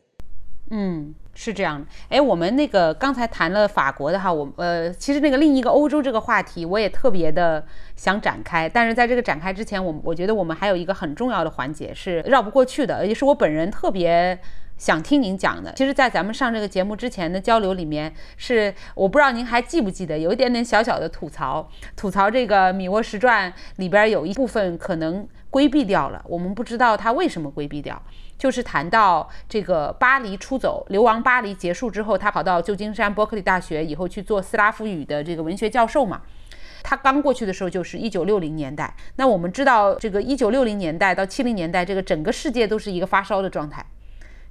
[0.69, 1.86] 嗯，是这样的。
[2.10, 14.39] 哎，我们那个刚才谈了法国的哈，我呃，其实那个另一个欧洲这个话题，我也特别的想展开，但是在这个展开之前，我我觉得我们还有一个很重要的环节是绕不过去的，也是我本人特别。
[14.77, 28.01] 想听您讲的，其实，在咱们上这个节目之前的交流里面，是我不知道您还记不记得，有一点点小小的吐槽，吐槽这个《米沃什传》里边有一部分可能规避掉了，我们不知道他为什么规避掉，
[28.38, 36.21] 就是谈到这个巴黎出走、流亡巴黎结束之后，他跑到旧金山伯克利大学以后去做斯拉夫语的这个文学教授嘛，
[36.83, 43.85] 他刚过去的时候就是一九六零年代，那我们知道这个一九六零年代到七零年代，这个整个世界都是一个发烧的状态。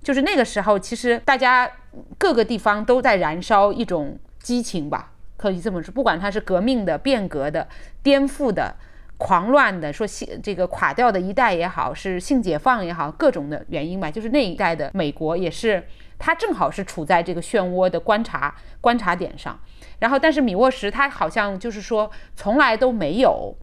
[0.02, 1.68] 就是那个时候，其实大家
[2.16, 5.92] 各个地方都在燃烧一种激情吧，可以这么说。
[5.92, 7.66] 不管它是革命的、变革的、
[8.04, 8.76] 颠覆的、
[9.18, 14.10] 狂乱的，说性这个垮掉的一代也好，是性解放也好，各种的原因吧。
[14.10, 15.86] 就是那一代的美国也是
[16.18, 19.58] 他正好是处在这个漩涡的观察观察点上。
[19.98, 23.54] 然后，但是米沃什他好像就是说，从来都没有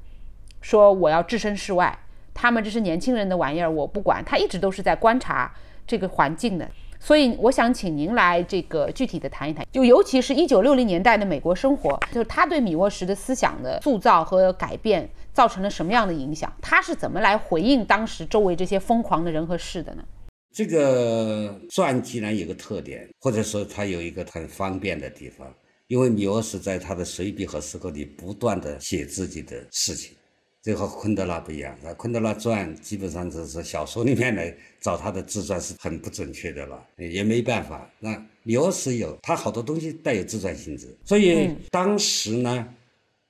[0.62, 1.96] 说我要置身事外，
[2.34, 4.24] 他们这是年轻人的玩意儿，我不管。
[4.26, 5.54] 他一直都是在观察
[5.86, 6.68] 这个环境的。
[7.00, 16.52] 所以，我想请您来这个具体的谈一谈，就尤其是一九六零年代的美国生活，就是他对米沃什的思想的塑造和改变造成了什么样的影响？
[16.62, 20.04] 他是怎么来回应当时周围这些疯狂的人和事的呢？
[20.54, 25.52] 这个传记呢有个特点，或者说它有一个很方便的地方，
[25.88, 30.12] 因为米沃斯在他的随笔和诗歌里不断的写自己的事情。
[30.62, 37.90] 这和昆德拉不一样，那昆德拉传基本上就是小说里面来找他的自传是很不准确的了，也没办法。
[38.00, 42.66] 那米沃斯有他好多东西带有自传性质，所以当时呢，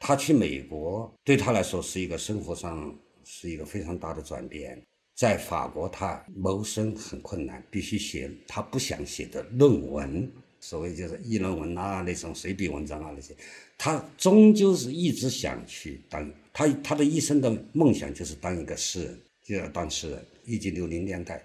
[0.05, 2.93] 他去美国对他来说是一个生活上
[3.23, 4.77] 是一个非常大的转变。
[5.15, 10.29] 在法国，他谋生很困难，必须写他不想写的论文，
[10.59, 13.33] 所谓就是议论文啊，那种随笔文章啊那些。
[13.77, 20.25] 他终究是一直想去当他他的一生的梦想就是当一个诗人，就要当诗人。
[20.43, 21.41] 一九六零年代，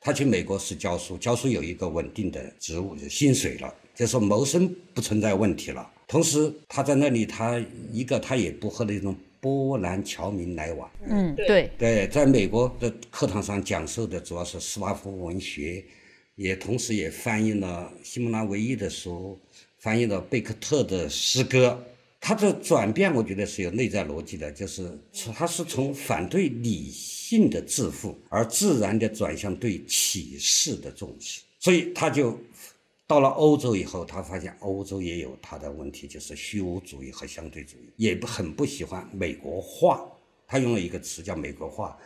[0.00, 5.90] 他去美国是教书，教书有一个稳定的职务，就薪水了，就说谋生不存在问题了。
[6.06, 10.90] 同时他在那里，他一个他也不和那种波兰侨民来往。
[11.08, 15.84] 嗯，对对，在美国的课堂上讲授的主要是斯拉夫文学，
[16.36, 19.38] 也同时也翻译了西蒙拉维伊的书。
[19.78, 21.80] 翻译了贝克特的诗歌，
[22.20, 24.90] 他的转变我觉得是有内在逻辑的，就是
[25.32, 31.40] 他是从反对理性的自负，而自然的转向对启示的重视。
[31.60, 32.36] 所以他就
[33.08, 40.04] 到了欧洲以后，他发现欧洲也有他的问题，就是虚无主义和相对主义，也不很不喜欢美国化。
[40.48, 41.96] 他用了一个词叫美国化，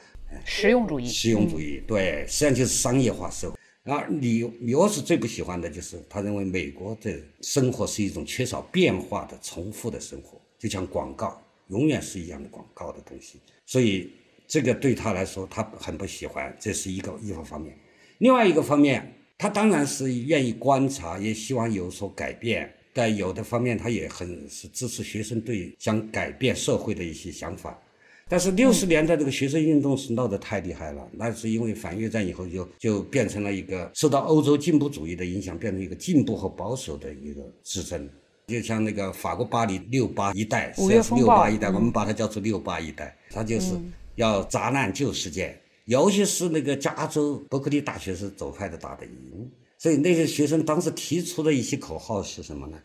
[0.45, 1.07] 实用主义。
[1.07, 3.57] 实用主义，对，实际上就是商业化社会。
[3.85, 13.41] 而米米沃什最不喜欢的就是，他认为美国的生活是一种缺少变化的、重复的生活，就像广告，永远是一样的广告的东西。
[13.65, 14.11] 所以
[14.47, 16.55] 这个对他来说，他很不喜欢。
[16.61, 17.75] 这是一个一个方面。
[18.19, 22.71] 另外一个方面，他当然是愿意观察，也希望有所改变。
[22.93, 27.81] 但有的方面，他也很是支持学生对想改变社会的一些想法。
[28.29, 38.07] 但是六十年代这个学生运动是闹得太厉害了，那是因为反越战以后就就变成了一个受到欧洲进步主义的影响，变成一个进步和保守的一个之争。
[38.47, 43.73] 就像那个法国巴黎六八一代，五月风六八一代，我们把它叫做六八一代，它就是
[44.17, 45.59] 要砸烂旧世界，
[45.91, 52.79] 尤其是那个加州伯克利大学是左派的打得赢，所以那些学生当时提出的一些口号是什么呢？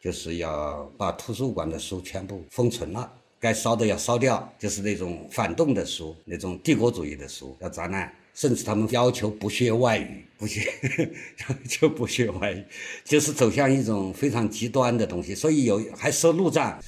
[0.00, 3.12] 就是要把图书馆的书全部封存了。
[3.38, 10.72] 该烧的要烧掉，就是那种反动的书，那种帝国主义的书要砸烂，甚至他们要求不学外语，不学
[11.68, 12.64] 就不学外语，
[13.04, 15.34] 就是走向一种非常极端的东西。
[15.34, 16.80] 所以有还设路障，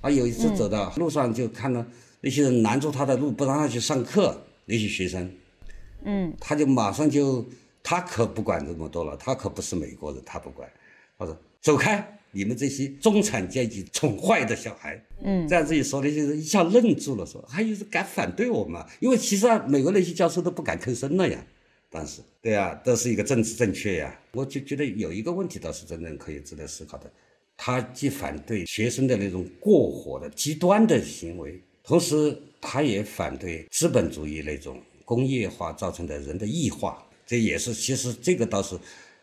[0.00, 1.84] 啊，有一次走到路上就看到
[2.20, 5.28] 那些人拦住他的路，不让他去上课，那些学生，
[6.04, 7.44] 嗯，他就马上就
[7.82, 10.70] 他可不管这么多了，他可不是美国人，他不管，
[11.18, 12.14] 他说走开。
[12.30, 18.86] 你们这些中产阶级宠坏的小孩，嗯，这样子一说，那些人一下愣住了，说还有人敢反对我吗？
[19.00, 21.42] 因为其实啊，美国那些教授都不敢吭声了呀。
[21.88, 24.20] 当时，对呀，都是一个政治正确呀。
[24.32, 27.10] 我就觉得有一个问题倒是真正可以值得思考的，
[27.56, 37.04] 他既反对学生的那种过火的极端的行为，同时他也反对资本主义那种工业化造成的人的异化。
[37.26, 38.78] 这也是其实这个倒是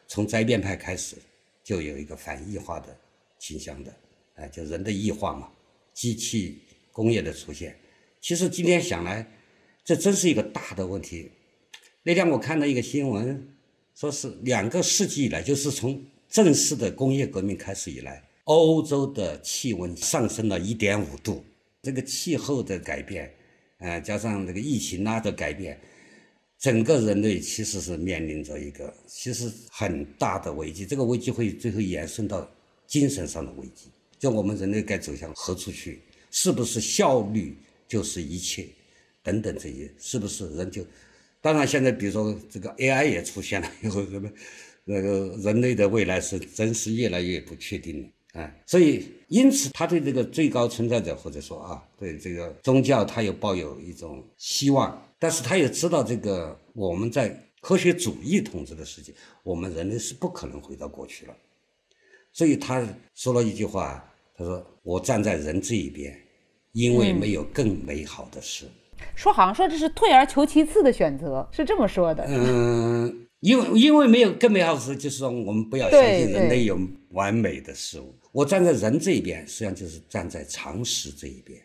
[0.07, 1.15] 从灾变派开始。
[1.63, 2.95] 就有一个反异化的
[3.39, 3.91] 倾向的，
[4.35, 5.49] 哎，就人的异化嘛，
[5.95, 6.59] 机器
[6.91, 7.75] 工业的出现，
[8.21, 9.27] 其实今天想来，
[9.83, 11.31] 这真是一个大的问题。
[12.03, 13.47] 那天我看到一个新闻，
[13.95, 21.43] 说是两个世纪以来，就是从正式的工业革命开始以来，欧洲的气温上升了一点五度，
[21.85, 23.31] 这个气候的改变，
[23.77, 25.79] 呃，加上这个疫情啊的改变。
[26.57, 32.49] 整个人类其实是面临着一个其实很大的危机，这个危机会最后延伸到
[32.87, 33.91] 精神上的危机。
[34.17, 36.01] 就我们人类该走向何处去？
[36.31, 37.55] 是不是效率
[37.87, 38.67] 就是一切？
[39.21, 40.83] 等等这些，是不是人就？
[41.39, 44.31] 当然，现在比如说这个 AI 也出现了以后，什么
[44.85, 48.09] 那个人类的未来是真是越来越不确定了。
[48.35, 55.01] 哎，所以因此他对这个最高存在者或者说啊，对这个宗教，他又抱有一种希望。
[55.17, 61.33] 但是他也知道，这个我们在科学主义统治的世界，我们人类是不可能回到过去了。
[62.33, 64.05] 所以他说了一句话，
[64.37, 66.13] 他说：“我站在人这一边，
[66.73, 68.65] 因为没有更美好的事。”
[69.15, 72.25] 说好像说这是退而求其次的选择，是这么说的。
[72.27, 76.77] 嗯，因为因为没有更美好的事，就是说我们不要相信人类有
[77.11, 78.13] 完美的事物。
[78.35, 81.57] 我站在人这一边，实际上就是站在常识这一边，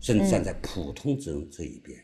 [0.00, 1.96] 甚至站在普通人这一边。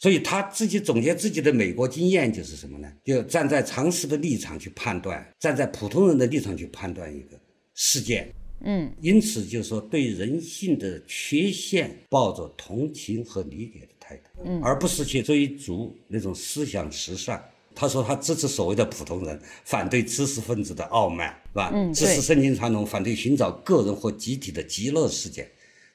[0.00, 2.92] 所以他自己总结自己的美国经验就是什么呢？
[3.04, 7.38] 就站在常识的立场去判断，站在普通人的立场去判断一个
[7.74, 8.28] 事件。
[8.62, 17.40] 嗯，因此就是说对人性的缺陷抱着同情和理解的态度，嗯，而不是去追逐那种思想时尚。
[17.80, 21.70] 他说他支持所谓的普通人，反对知识分子的傲慢，是吧？
[21.72, 25.48] 嗯，支持圣经传统，反对寻找个人或集体的极乐世界。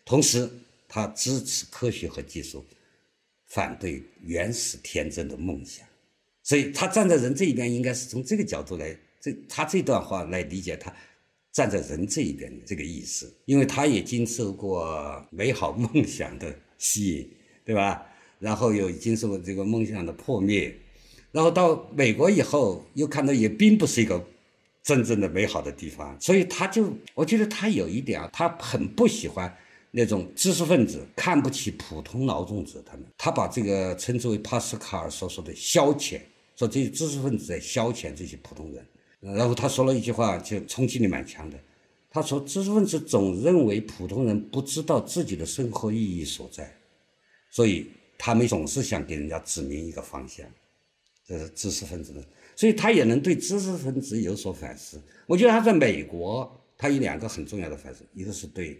[0.03, 0.49] 同时，
[0.87, 2.65] 他支持科学和技术。
[3.47, 5.85] 反对原始天真的梦想，
[6.41, 10.93] 所以他站在人这一边，应该是从这个角度来，这他这段话来理解他
[11.53, 17.29] 站在人这一边的这个意思，因为他也经受过美好梦想的吸引，
[17.63, 18.03] 对吧？
[18.39, 20.75] 然后又经受过这个梦想的破灭，
[21.35, 24.25] 然后到美国以后，又看到也并不是一个
[24.81, 29.53] 真正的美好的地方，所以他就，我觉得他有一点啊，他很不喜欢。
[29.91, 36.21] 那种知识分子看不起普通劳动者，他们他把这个称之为帕斯卡尔所说的消遣，
[36.55, 38.85] 说这些知识分子在消遣这些普通人。
[39.19, 41.57] 然后他说了一句话，就冲击力蛮强的。
[42.09, 46.73] 他说，知识分子总认为普通人不知道自己的生活意义所在，
[47.51, 50.45] 所以他们总是想给人家指明一个方向。
[51.27, 52.23] 这是知识分子的，
[52.55, 55.01] 所以他也能对知识分子有所反思。
[55.27, 58.79] 我觉得他在美国，他有两个很重要的反思，一个是对。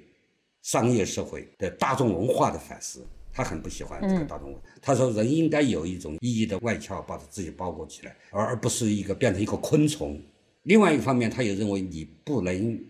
[0.61, 4.61] 商业社会的大众文化的反思，他很不喜欢这个大众文化。
[4.81, 10.19] 他说，人应该有一种意义的外壳，把自己包裹起来，而而不是一个变成一个昆虫。
[10.63, 12.83] 另外一方面，他也认为你不能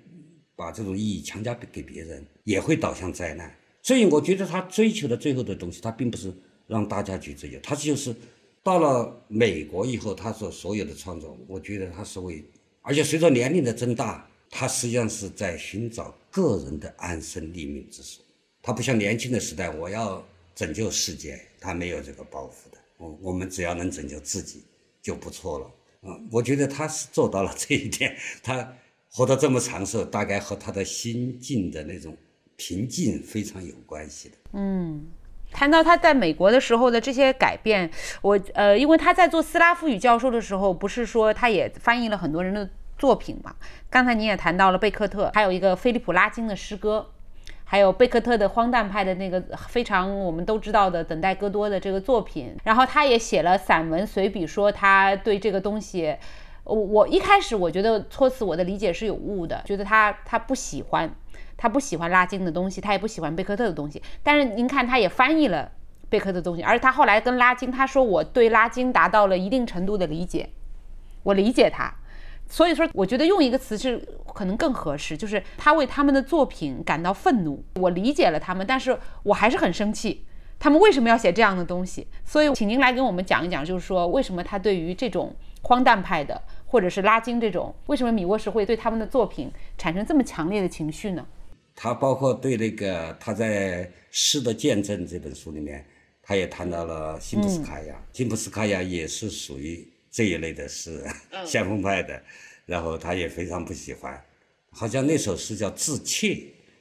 [0.55, 3.53] 把这种意义强加给别人，也会导向灾难。
[3.81, 6.33] 所以，我觉得他追求的最后的东西，他并不是
[6.67, 8.15] 让大家去追求，他就是
[8.65, 12.43] 到了美国以后，他所所有的创作，我觉得他是为，
[12.81, 14.27] 而且随着年龄的增大。
[14.49, 18.23] 他实际上是在寻找个人的安身立命之所，
[18.61, 22.77] 他不像年轻的时代，我要拯救世界，他没有这个抱负的。
[22.97, 24.63] 我我们只要能拯救自己
[25.01, 25.71] 就不错了。
[26.03, 28.15] 嗯，我觉得他是做到了这一点。
[28.41, 28.73] 他
[29.09, 32.15] 活到这么长寿，大概和他的心境的那种
[32.55, 34.35] 平静非常有关系的。
[34.53, 35.05] 嗯，
[35.55, 37.89] 谈到他在美国的时候的这些改变，
[38.21, 42.69] 我呃，因为他在做斯拉夫语教授的时候，不是说他也翻译了很多人的。
[42.97, 43.53] 作品嘛，
[43.89, 47.05] 刚才你也谈到了贝克特，还有一个菲利普拉金的诗歌，
[47.65, 52.55] 还有贝克特的荒诞派的那个非常我们都知道的《等待戈多》的这个作品。
[52.63, 56.15] 然后他也写了散文随笔，说他对这个东西，
[56.63, 61.13] 我我一开始我觉得措辞我的理解是有误的，觉得他他不喜欢，
[61.57, 64.01] 他不喜欢拉金的东西，他也不喜欢贝克特的东西。
[64.23, 65.71] 但是您看，他也翻译了
[66.09, 70.49] 贝克特的东西，而且他后来跟拉金，他说我对拉金达到了一定程度的理解，
[71.23, 71.93] 我理解他。
[72.47, 77.63] 所以说，我觉得用一个词是可能更合适，就是他为他们的作品感到愤怒。
[77.75, 80.25] 我理解了他们，但是我还是很生气，
[80.59, 82.07] 他们为什么要写这样的东西？
[82.23, 91.25] 所以，请您来跟我们讲一讲，就是说为什么他对于这种荒诞派的，或者是拉金这种，为什么米沃什会对他们的作品产生这么强烈的情绪呢？
[91.75, 95.85] 他包括对那个他在《诗的见证》这本书里面，
[96.23, 99.87] 他也谈到了辛普斯卡娅，辛普斯卡娅也是属于。
[100.15, 101.03] 这一类的诗，
[101.45, 102.23] 先锋派的，
[102.65, 104.17] 然后他也非常不喜欢，
[104.71, 106.29] 好像那首诗叫《自窃》，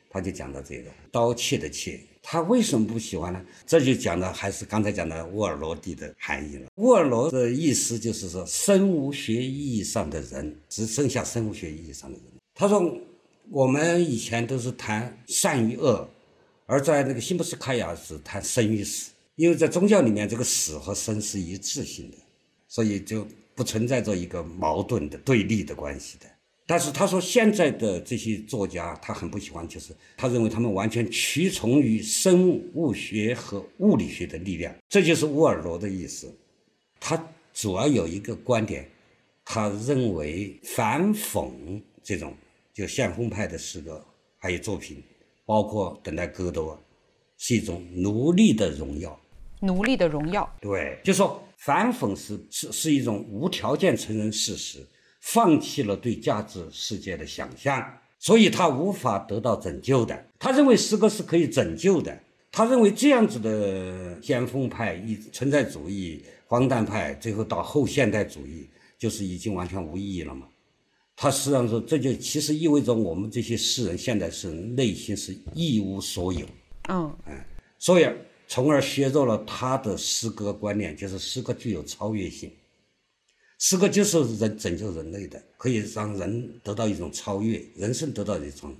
[0.09, 3.45] 他就讲到这个刀切的切，他为什么不喜欢呢？
[3.66, 6.68] 这就讲的还是刚才讲的沃尔罗蒂的含义了。
[6.76, 12.26] 沃尔罗的意思就是说，生物学意义上的人只剩下生物学意义上的人。
[12.55, 12.80] 他说，
[13.51, 16.09] 我们以前都是谈善与恶，
[16.66, 22.16] 而在那个辛普斯卡雅是谈生与死，因为在宗教里面，这个死和生是一致性的。
[22.66, 23.24] 所以就
[23.55, 26.26] 不存在着一个矛盾的对立的关系的。
[26.66, 36.34] 但是他说现在的这些作家他很不喜欢，就是他认为他们完全屈从于生物学和物理学的力量，这就是沃尔罗的意思。
[36.99, 37.22] 他
[37.53, 38.88] 主要有一个观点，
[39.45, 42.34] 他认为反讽这种
[42.75, 44.05] 就先锋派的诗歌
[44.37, 45.03] 还有作品，
[45.47, 46.79] 包括等待戈多，
[47.39, 49.18] 是一种奴隶的荣耀。
[49.61, 50.53] 奴隶的荣耀。
[50.61, 51.41] 对，就说。
[51.57, 54.87] 反讽是是是一种无条件承认事实，
[55.22, 57.83] 放弃了对价值世界的想象，
[58.18, 60.27] 所以他无法得到拯救的。
[60.39, 62.20] 他认为诗歌是可以拯救的，
[62.53, 68.68] 他认为这样子的先锋派、一存在主义、荒诞派，最后到后现代主义，
[68.99, 70.47] 就是已经完全无意义了嘛？
[71.16, 76.46] 他实际上说，这就其实意味着我们这些诗人现在是内心是一无所有。
[76.88, 77.46] 嗯，哎，
[77.78, 78.08] 所以。
[78.46, 82.52] 从而削弱了他的诗歌观念，就是诗歌具有超越性。
[83.58, 88.76] 诗歌就是人拯救人类的，可以让人得到一种超越，人生得到一种。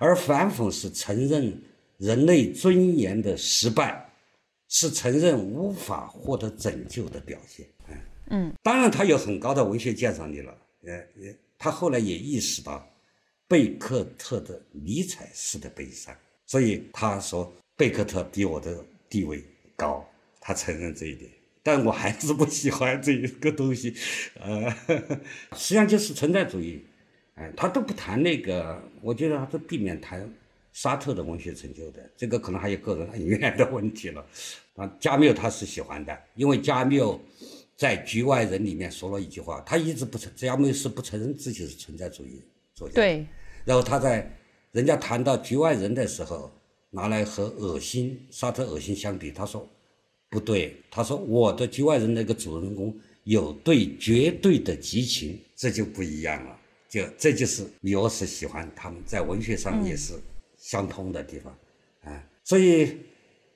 [0.00, 1.62] 而反讽是承认
[1.98, 4.12] 人类尊严的失败，
[4.68, 7.64] 是承认无法获得拯救的表现。
[7.88, 7.96] 嗯，
[8.30, 10.52] 嗯当然他有很高的文学鉴赏力了。
[10.84, 12.90] 呃，也他后来也意识到
[13.46, 19.44] 贝克特的尼采式的悲伤，所以他说贝克特比我的地位
[19.76, 20.02] 高，
[20.40, 21.30] 他承认这一点。
[21.62, 23.94] 但我还是不喜欢这一个东西，
[24.40, 24.70] 呃，
[25.54, 26.82] 实际上就是存在主义。
[27.34, 30.26] 哎，他都不谈那个，我觉得他都避免谈
[30.72, 34.24] 沙特的文学成就的，这个可能还有个人恩怨的问题了。
[34.76, 37.20] 啊，加缪他是喜欢的，因为加缪
[37.80, 42.42] 在《局外人》里面说了一句话，他一直不承，加缪是不承认自己是存在主义
[42.74, 42.94] 作家。
[42.94, 43.24] 对。
[43.64, 44.30] 然后他在
[44.72, 46.52] 人家谈到《局外人》的时候，
[46.90, 49.66] 拿来和《恶心》沙特《恶心》相比，他说
[50.28, 56.58] 不对，他说我的《局外人》那个主人公有对绝对的激情，这就不一样了。
[56.86, 60.12] 就这就是米沃斯喜欢他们在文学上也是
[60.58, 61.58] 相通的地方，
[62.02, 62.98] 啊，所以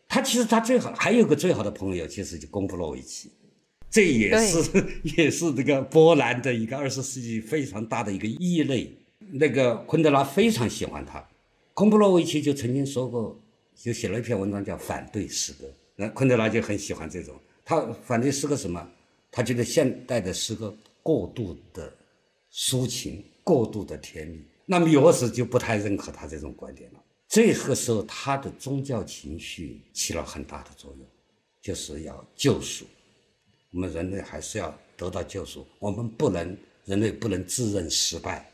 [0.09, 3.31] 他其实他最好还有个最好的朋友，其实就贡布洛维奇，
[3.95, 4.84] 这也是
[5.16, 8.92] 也是这个波兰的一个二十世纪非常大的一个异类。
[9.30, 11.24] 那个昆德拉非常喜欢他，
[11.72, 13.40] 贡布洛维奇就曾经说过，
[13.76, 17.34] 就写了一篇文章叫《反对诗歌》，那昆德拉就很喜欢这种。
[17.64, 18.84] 他反对诗歌什么？
[19.30, 21.92] 他觉得现代的诗歌过度的。
[22.57, 27.01] 抒情过度的甜蜜，那米沃斯就不太认可他这种观点了。
[27.28, 31.05] 这个时候，他的宗教情绪起了很大的作用，
[31.61, 32.84] 就是要救赎。
[33.75, 38.49] 我们人类还是要得到救赎，我们不能，人类不能自认失败。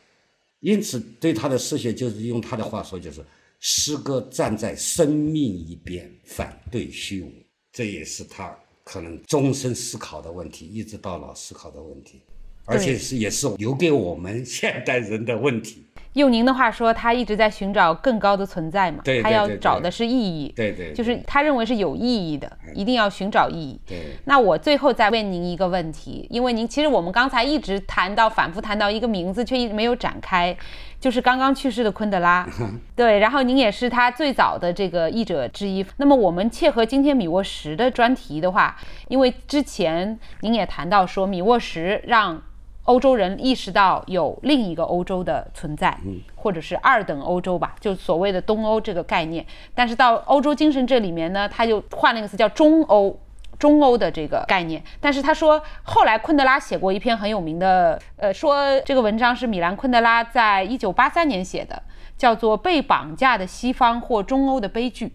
[0.61, 3.23] 因此，对他的诗学，就是用他的话说，就是
[3.61, 7.31] 诗歌站在生命一边，反对虚无。
[7.71, 12.23] 这也是他可能终身思考的问题，一直到老思考的问题。
[12.65, 15.85] 而且是也是留给我们现代人的问题。
[16.15, 19.01] 用您的话说，他一直在寻找更高的存在嘛？
[19.05, 20.53] 对，他要找的是意义。
[20.57, 23.81] 对对，就是他认为是有意义的，一定要寻找意义。
[23.87, 23.99] 对。
[24.25, 30.57] 那我最后再问您一个问题，因为您其实我们刚才一直谈到，反复谈到一个名字，却一直没有展开，
[30.99, 32.45] 就是刚刚去世的昆德拉。
[32.97, 33.21] 对。
[33.21, 35.87] 然后您也是他最早的这个译者之一。
[35.99, 42.43] 那么我们切合今天米沃什的专题的话，因为之前您也谈到说，米沃什让。
[42.91, 45.97] 欧洲人意识到有另一个欧洲的存在，
[46.35, 49.47] 或者是二等欧洲吧，就所谓的东欧这个概念。
[49.77, 53.17] 但是到欧洲精神这里面呢，他就换了一个词叫中欧，
[53.61, 54.83] 中欧的这个概念。
[54.99, 61.81] 但是他说，后来昆德拉写过一篇很有名的，呃，说这个文章是米兰昆德拉在一九八三年写的，
[62.19, 65.07] 叫做《被绑架的西方或中欧的悲剧》。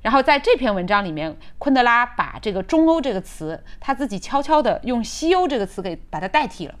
[0.00, 6.74] 然后在这篇文章里面，昆德拉把这个“中欧”这个词，他自己悄悄地用“西欧”这个词给把它代替了，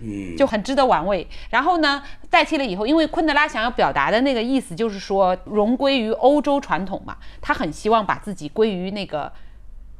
[0.00, 1.26] 嗯，就很值得玩味。
[1.50, 9.32] 然后呢，代替了以后，因为昆德拉想要表达的那个意思就是说荣归于欧洲传统嘛，他很希望把自己归于那个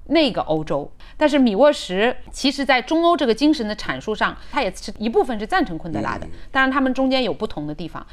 [0.07, 0.91] 那个欧洲。
[1.17, 8.05] 但是米沃什其实在中欧这个精神的阐述上，他也是一部分是赞成昆德拉的，当然他们中间有不同的地方。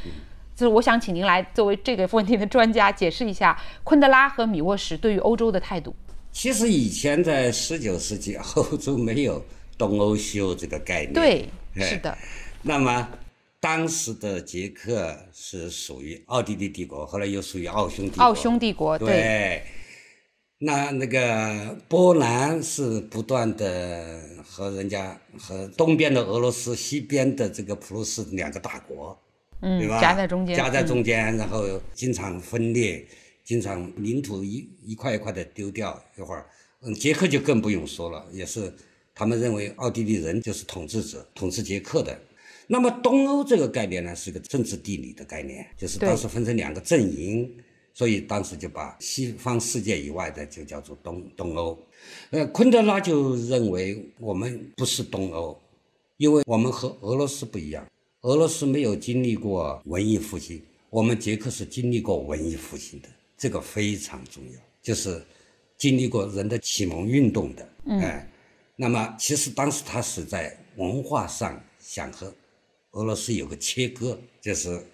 [0.60, 5.95] 就是我想请您来作为这个问题的专家，解释一下昆德拉和米沃什对于欧洲的态度。
[6.34, 9.41] 其实以前在十九世纪，欧洲没有
[9.78, 11.14] 东欧西欧这个概念。
[11.14, 12.18] 对，是的。
[12.62, 13.07] 那么
[13.62, 18.22] 当时的捷克是属于奥地利帝国，后来又属于奥匈帝国。
[18.22, 19.64] 奥匈帝国，对。
[20.57, 29.18] 那那个波兰是不断的和人家和东边的俄罗斯、西边的这个普鲁士两个大国。
[29.62, 29.99] 嗯，对吧？
[29.99, 33.05] 夹在中间，夹在中间，然后经常分裂，
[33.43, 36.01] 经常领土一一块一块的丢掉。
[36.18, 36.45] 一会儿，
[36.82, 38.74] 嗯，捷克就更不用说了，也是
[39.14, 42.18] 他们认为奥地利人就是统治者，统治捷克的。
[42.68, 47.51] 那么东欧这个概念呢，是个政治地理的概念，就是当时分成两个阵营，
[47.93, 51.78] 所以当时就把西方世界以外的就叫做东东欧。
[52.30, 55.60] 呃，昆德拉就认为我们不是东欧，
[56.18, 57.86] 因为我们和俄罗斯不一样。
[58.24, 63.07] 俄罗斯没有经历过文艺复兴，我们捷克是经历过文艺复兴的，
[63.38, 65.26] 这个非常重要，就是
[65.78, 67.70] 经历过人的启蒙运动的。
[67.86, 68.30] 哎，
[68.76, 72.34] 那么其实当时他是在文化上想和
[72.91, 74.86] 俄罗斯有个切割，就是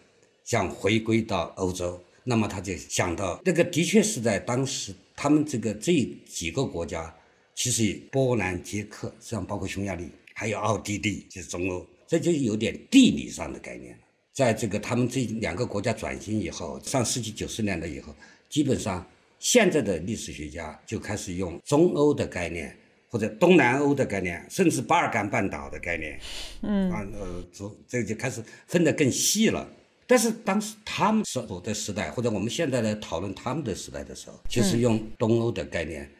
[0.44, 2.00] 想回归到欧洲。
[2.24, 5.94] 那么他就想到，那个的确是在当时他们这个这
[6.28, 7.12] 几个国家，
[7.56, 11.84] 其实波兰、捷克，实际上包括匈牙利，还有奥地利，就是中欧。
[12.20, 14.00] 这就有点地理上的概念了。
[14.34, 18.14] 在这个他们这两个国家转型以后，上世纪九十年代以后，
[18.50, 19.06] 基本上
[19.40, 22.76] 现在的历史学家就开始用中欧的概念，
[23.08, 26.20] 或或者东南欧的概念，甚至巴尔干半岛的概念，
[26.64, 29.66] 嗯啊呃，这这就开始分得更细了。
[30.06, 36.12] 但是当时他们所处的时代，或者我们现在来讨论他们的时代的时候，其实用东欧的概念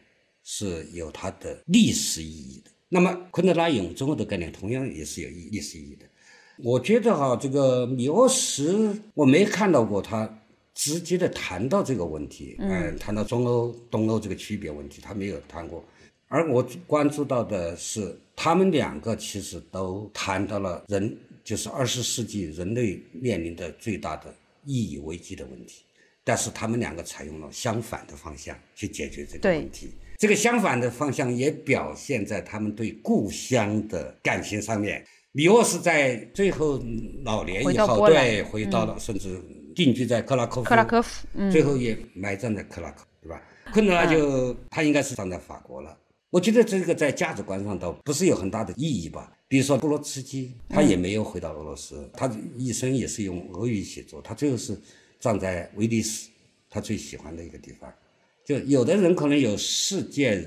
[0.42, 2.70] 是有它的历史意义的。
[2.88, 6.06] 那么昆德拉用中欧的概念，同样也是有意历史意义的。
[6.58, 15.84] 我觉得哈，这个米沃什我没看到过他直接的谈到这个问题，嗯，谈到中欧、东欧这个区别问题，他没有谈过。
[16.28, 24.34] 而我关注到的是，他们两个其实都谈到了人，就是二十世纪人类面临的最大的
[24.64, 25.82] 意义危机的问题，
[26.24, 29.90] 但是他们两个采用了相反的方向去解决这个问题。
[30.18, 35.04] 这个相反的方向也表现在他们对故乡的感情上面。
[35.32, 36.82] 米沃斯在最后
[37.22, 39.38] 老年以后，对，回到了甚至
[39.74, 43.42] 定居在克拉科夫，克拉科夫，最后也埋葬在克拉科夫，对吧？
[43.72, 45.94] 昆德拉就他应该是葬在法国了。
[46.30, 49.30] 我觉得这个在价值观上倒不是有很大的意义吧。
[49.46, 54.74] 比如说布罗茨基，他也没有回到俄罗斯，他一生也是用俄语写作，他最后是
[55.20, 56.30] 葬在威尼斯，
[56.70, 57.92] 他最喜欢的一个地方。
[58.46, 60.40] 就有的人可能有世界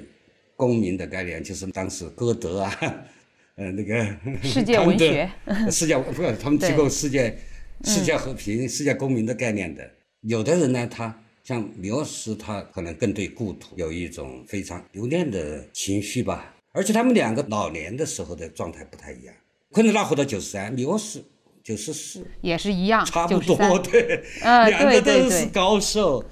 [0.56, 2.74] 公民的概念，就是当时歌德啊，
[3.56, 5.30] 呃，那个 世界文学，
[5.70, 7.38] 世界不是他们提供世界
[7.84, 9.86] 世界和平、世界公民的概念的。
[10.22, 16.56] 有的人呢，他像米沃什，他可能更对故土有一种非常留恋的情绪吧。
[16.72, 19.36] 而且他们两个老年的时候的状态不太一样。
[19.72, 21.22] 昆德拉活到九十三，米沃什
[21.62, 26.24] 九十四，也是一样，差不多，对，两个都是高寿，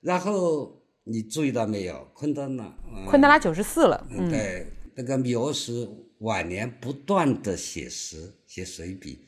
[0.00, 0.79] 然后。
[1.04, 2.08] 你注意到没有？
[2.14, 2.76] 昆德拉，
[3.08, 4.06] 昆德拉九十四了。
[4.10, 5.88] 嗯，对，那个米欧什
[6.18, 9.18] 晚年不断的写诗、写随笔，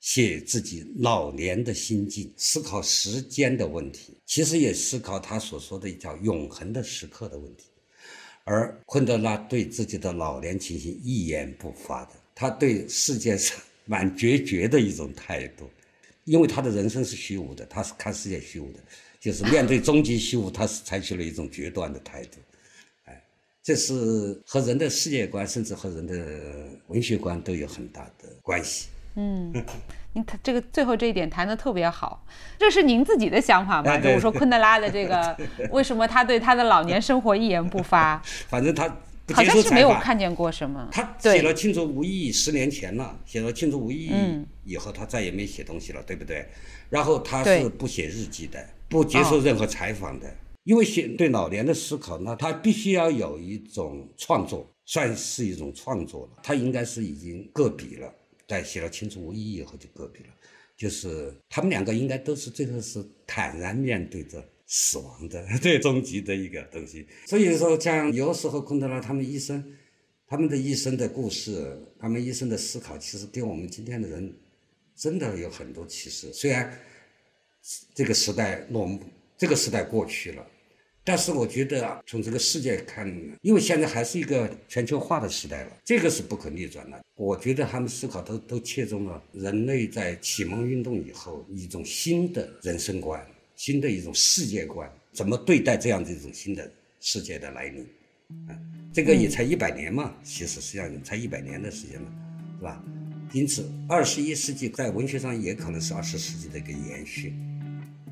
[0.00, 7.66] 写自己老年的心境，思考时间的问题，其实也思考他所说的一条永恒的时刻的问题。
[8.44, 15.70] 而昆德拉对自己的老年情形一言不发的，他对世界上蛮决绝的一种态度，
[16.24, 18.80] 因为他的人生是虚无的，他是看世界虚无的。
[19.22, 22.38] 就是面对终极虚无，他是采取了一种决断的态度，
[23.04, 23.22] 哎，
[23.62, 26.12] 这是和人的世界观，甚至和人的
[26.88, 28.88] 文学观都有很大的关系。
[29.14, 29.52] 嗯，
[30.12, 32.26] 您谈这个最后这一点谈的特别好，
[32.58, 33.96] 这是您自己的想法吗？
[33.96, 35.36] 就是说 昆德拉的这个，
[35.70, 38.20] 为什么他对他的老年生活一言不发？
[38.48, 38.88] 反正他
[39.32, 40.88] 好像是没有看见过什么。
[40.90, 44.10] 他写了《庆祝无意义》十年前了，写了《庆祝无意义》
[44.64, 46.44] 以后，他再也没写东西了，对不对？
[46.90, 48.58] 然后他是不写日记的。
[48.92, 56.42] 不接受任何采访的，因为写对老年的思考，那他必须要有一种创作，算是一种创作了。
[56.42, 58.14] 他应该是已经搁笔了，
[58.46, 60.28] 在写了《青春无意义》以后就搁笔了。
[60.76, 67.06] 就是他们两个应该都是最后是坦然面对着死亡的 最终极的一个东西。
[67.26, 69.64] 所以说，像有时候昆德拉他们一生，
[70.26, 74.34] 他们的一生的故事，他们一生的思考，其实给我们今天的人
[74.94, 76.30] 真的有很多启示。
[76.34, 76.78] 虽然。
[77.94, 79.00] 这个时代落幕，
[79.38, 80.46] 这个时代过去了，
[81.04, 83.06] 但是我觉得从这个世界看，
[83.40, 87.00] 因为现在还是一个全球化的时代了，这个是不可逆转的。
[87.14, 96.68] 我觉得他们思考都都切中了人类在启蒙运动以后一种新的人生观，新的一种世界观，怎么对待这样的一种新的
[97.00, 97.82] 世界的来临？
[98.48, 98.58] 啊，
[98.92, 102.12] 这个也才一百年嘛，其实实际上才一百年的时间了，
[102.58, 102.84] 是吧？
[103.32, 107.32] 因此，二十一世纪在文学上也可能是二十世纪的一个延续。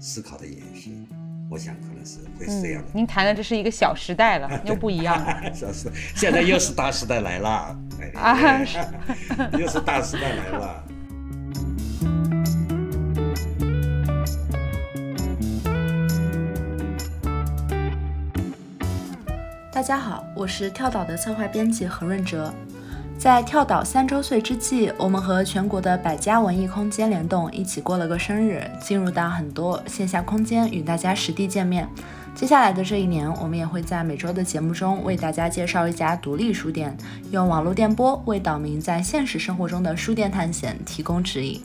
[0.02, 1.06] 思考的延续，
[1.50, 2.88] 我想可能是会是这样的。
[2.94, 5.42] 您谈的这是一个小时代了， 又不一样了。
[5.52, 7.78] 小时，现在又是大时代来了。
[8.16, 8.60] 啊，
[9.52, 10.84] 又是大时代来了。
[19.70, 22.50] 大家好，我是跳岛的策划编辑何润哲。
[23.20, 31.86] 在跳岛三周岁之际，我们和全国的百家文艺空间联动，一起过了个生日，进入到很多线下空间与大家实地见面。
[32.34, 36.96] 接下来的这一年，我们也会在每周的节目中为大家介绍一家独立书店，
[37.30, 41.62] 用网络电波为岛民在现实生活中的书店探险提供指引。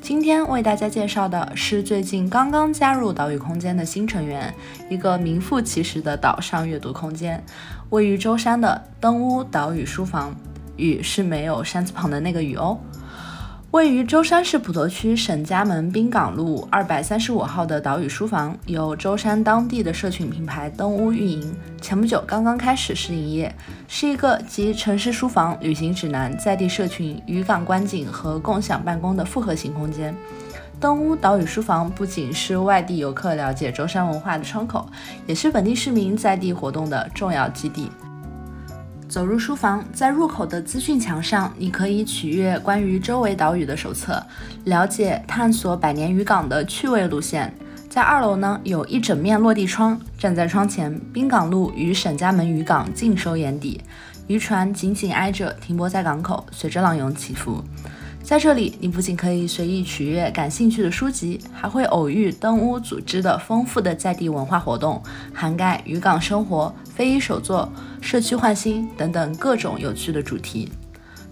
[0.00, 4.54] 今天为大家介绍的是最近刚刚加入岛屿空间的新成员，
[4.88, 7.44] 一个名副其实的岛上阅读空间，
[7.90, 10.34] 位于舟山的登屋岛屿书房。
[10.76, 12.78] 雨是没有山字旁的那个雨哦。
[13.72, 21.54] 位于舟山市普陀区沈家门滨港路二百三十五号的岛屿书房，由舟山当地的社群品牌登屋运营。
[21.82, 23.54] 前不久刚刚开始试营业，
[23.86, 30.14] 是一个集城市书房、旅行指南、在地社群、渔港观景和共享办公的复合型空间。
[30.80, 34.88] 登屋岛屿书房不仅是外地游客了解舟山文化的窗口，
[35.26, 37.90] 也是本地市民在地活动的重要基地。
[39.08, 44.20] 走入书房，在入口的资讯墙上，你可以取阅关于周围岛屿的手册，
[44.64, 47.54] 了解探索百年渔港的趣味路线。
[47.88, 53.80] 在二楼呢，有一整面落地窗，站在窗前，滨港路与沈家门渔港尽收眼底，
[54.26, 57.62] 渔船紧紧挨着停泊在港口，随着浪涌起伏。
[58.26, 65.00] 在这里，你不仅可以随意取阅感兴趣的书籍，还会偶遇登屋组织的丰富的在地文化活动，
[65.32, 67.70] 涵盖渔港生活、非遗手作、
[68.00, 70.72] 社区焕新等等各种有趣的主题。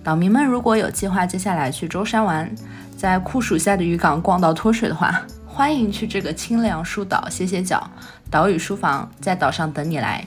[0.05, 2.49] 岛民们如果有计划接下来去舟山玩，
[2.97, 7.91] 在酷暑下的渔港逛到脱水的话，欢迎去这个清凉书岛歇歇脚。
[8.31, 10.25] 岛屿书房在岛上等你来。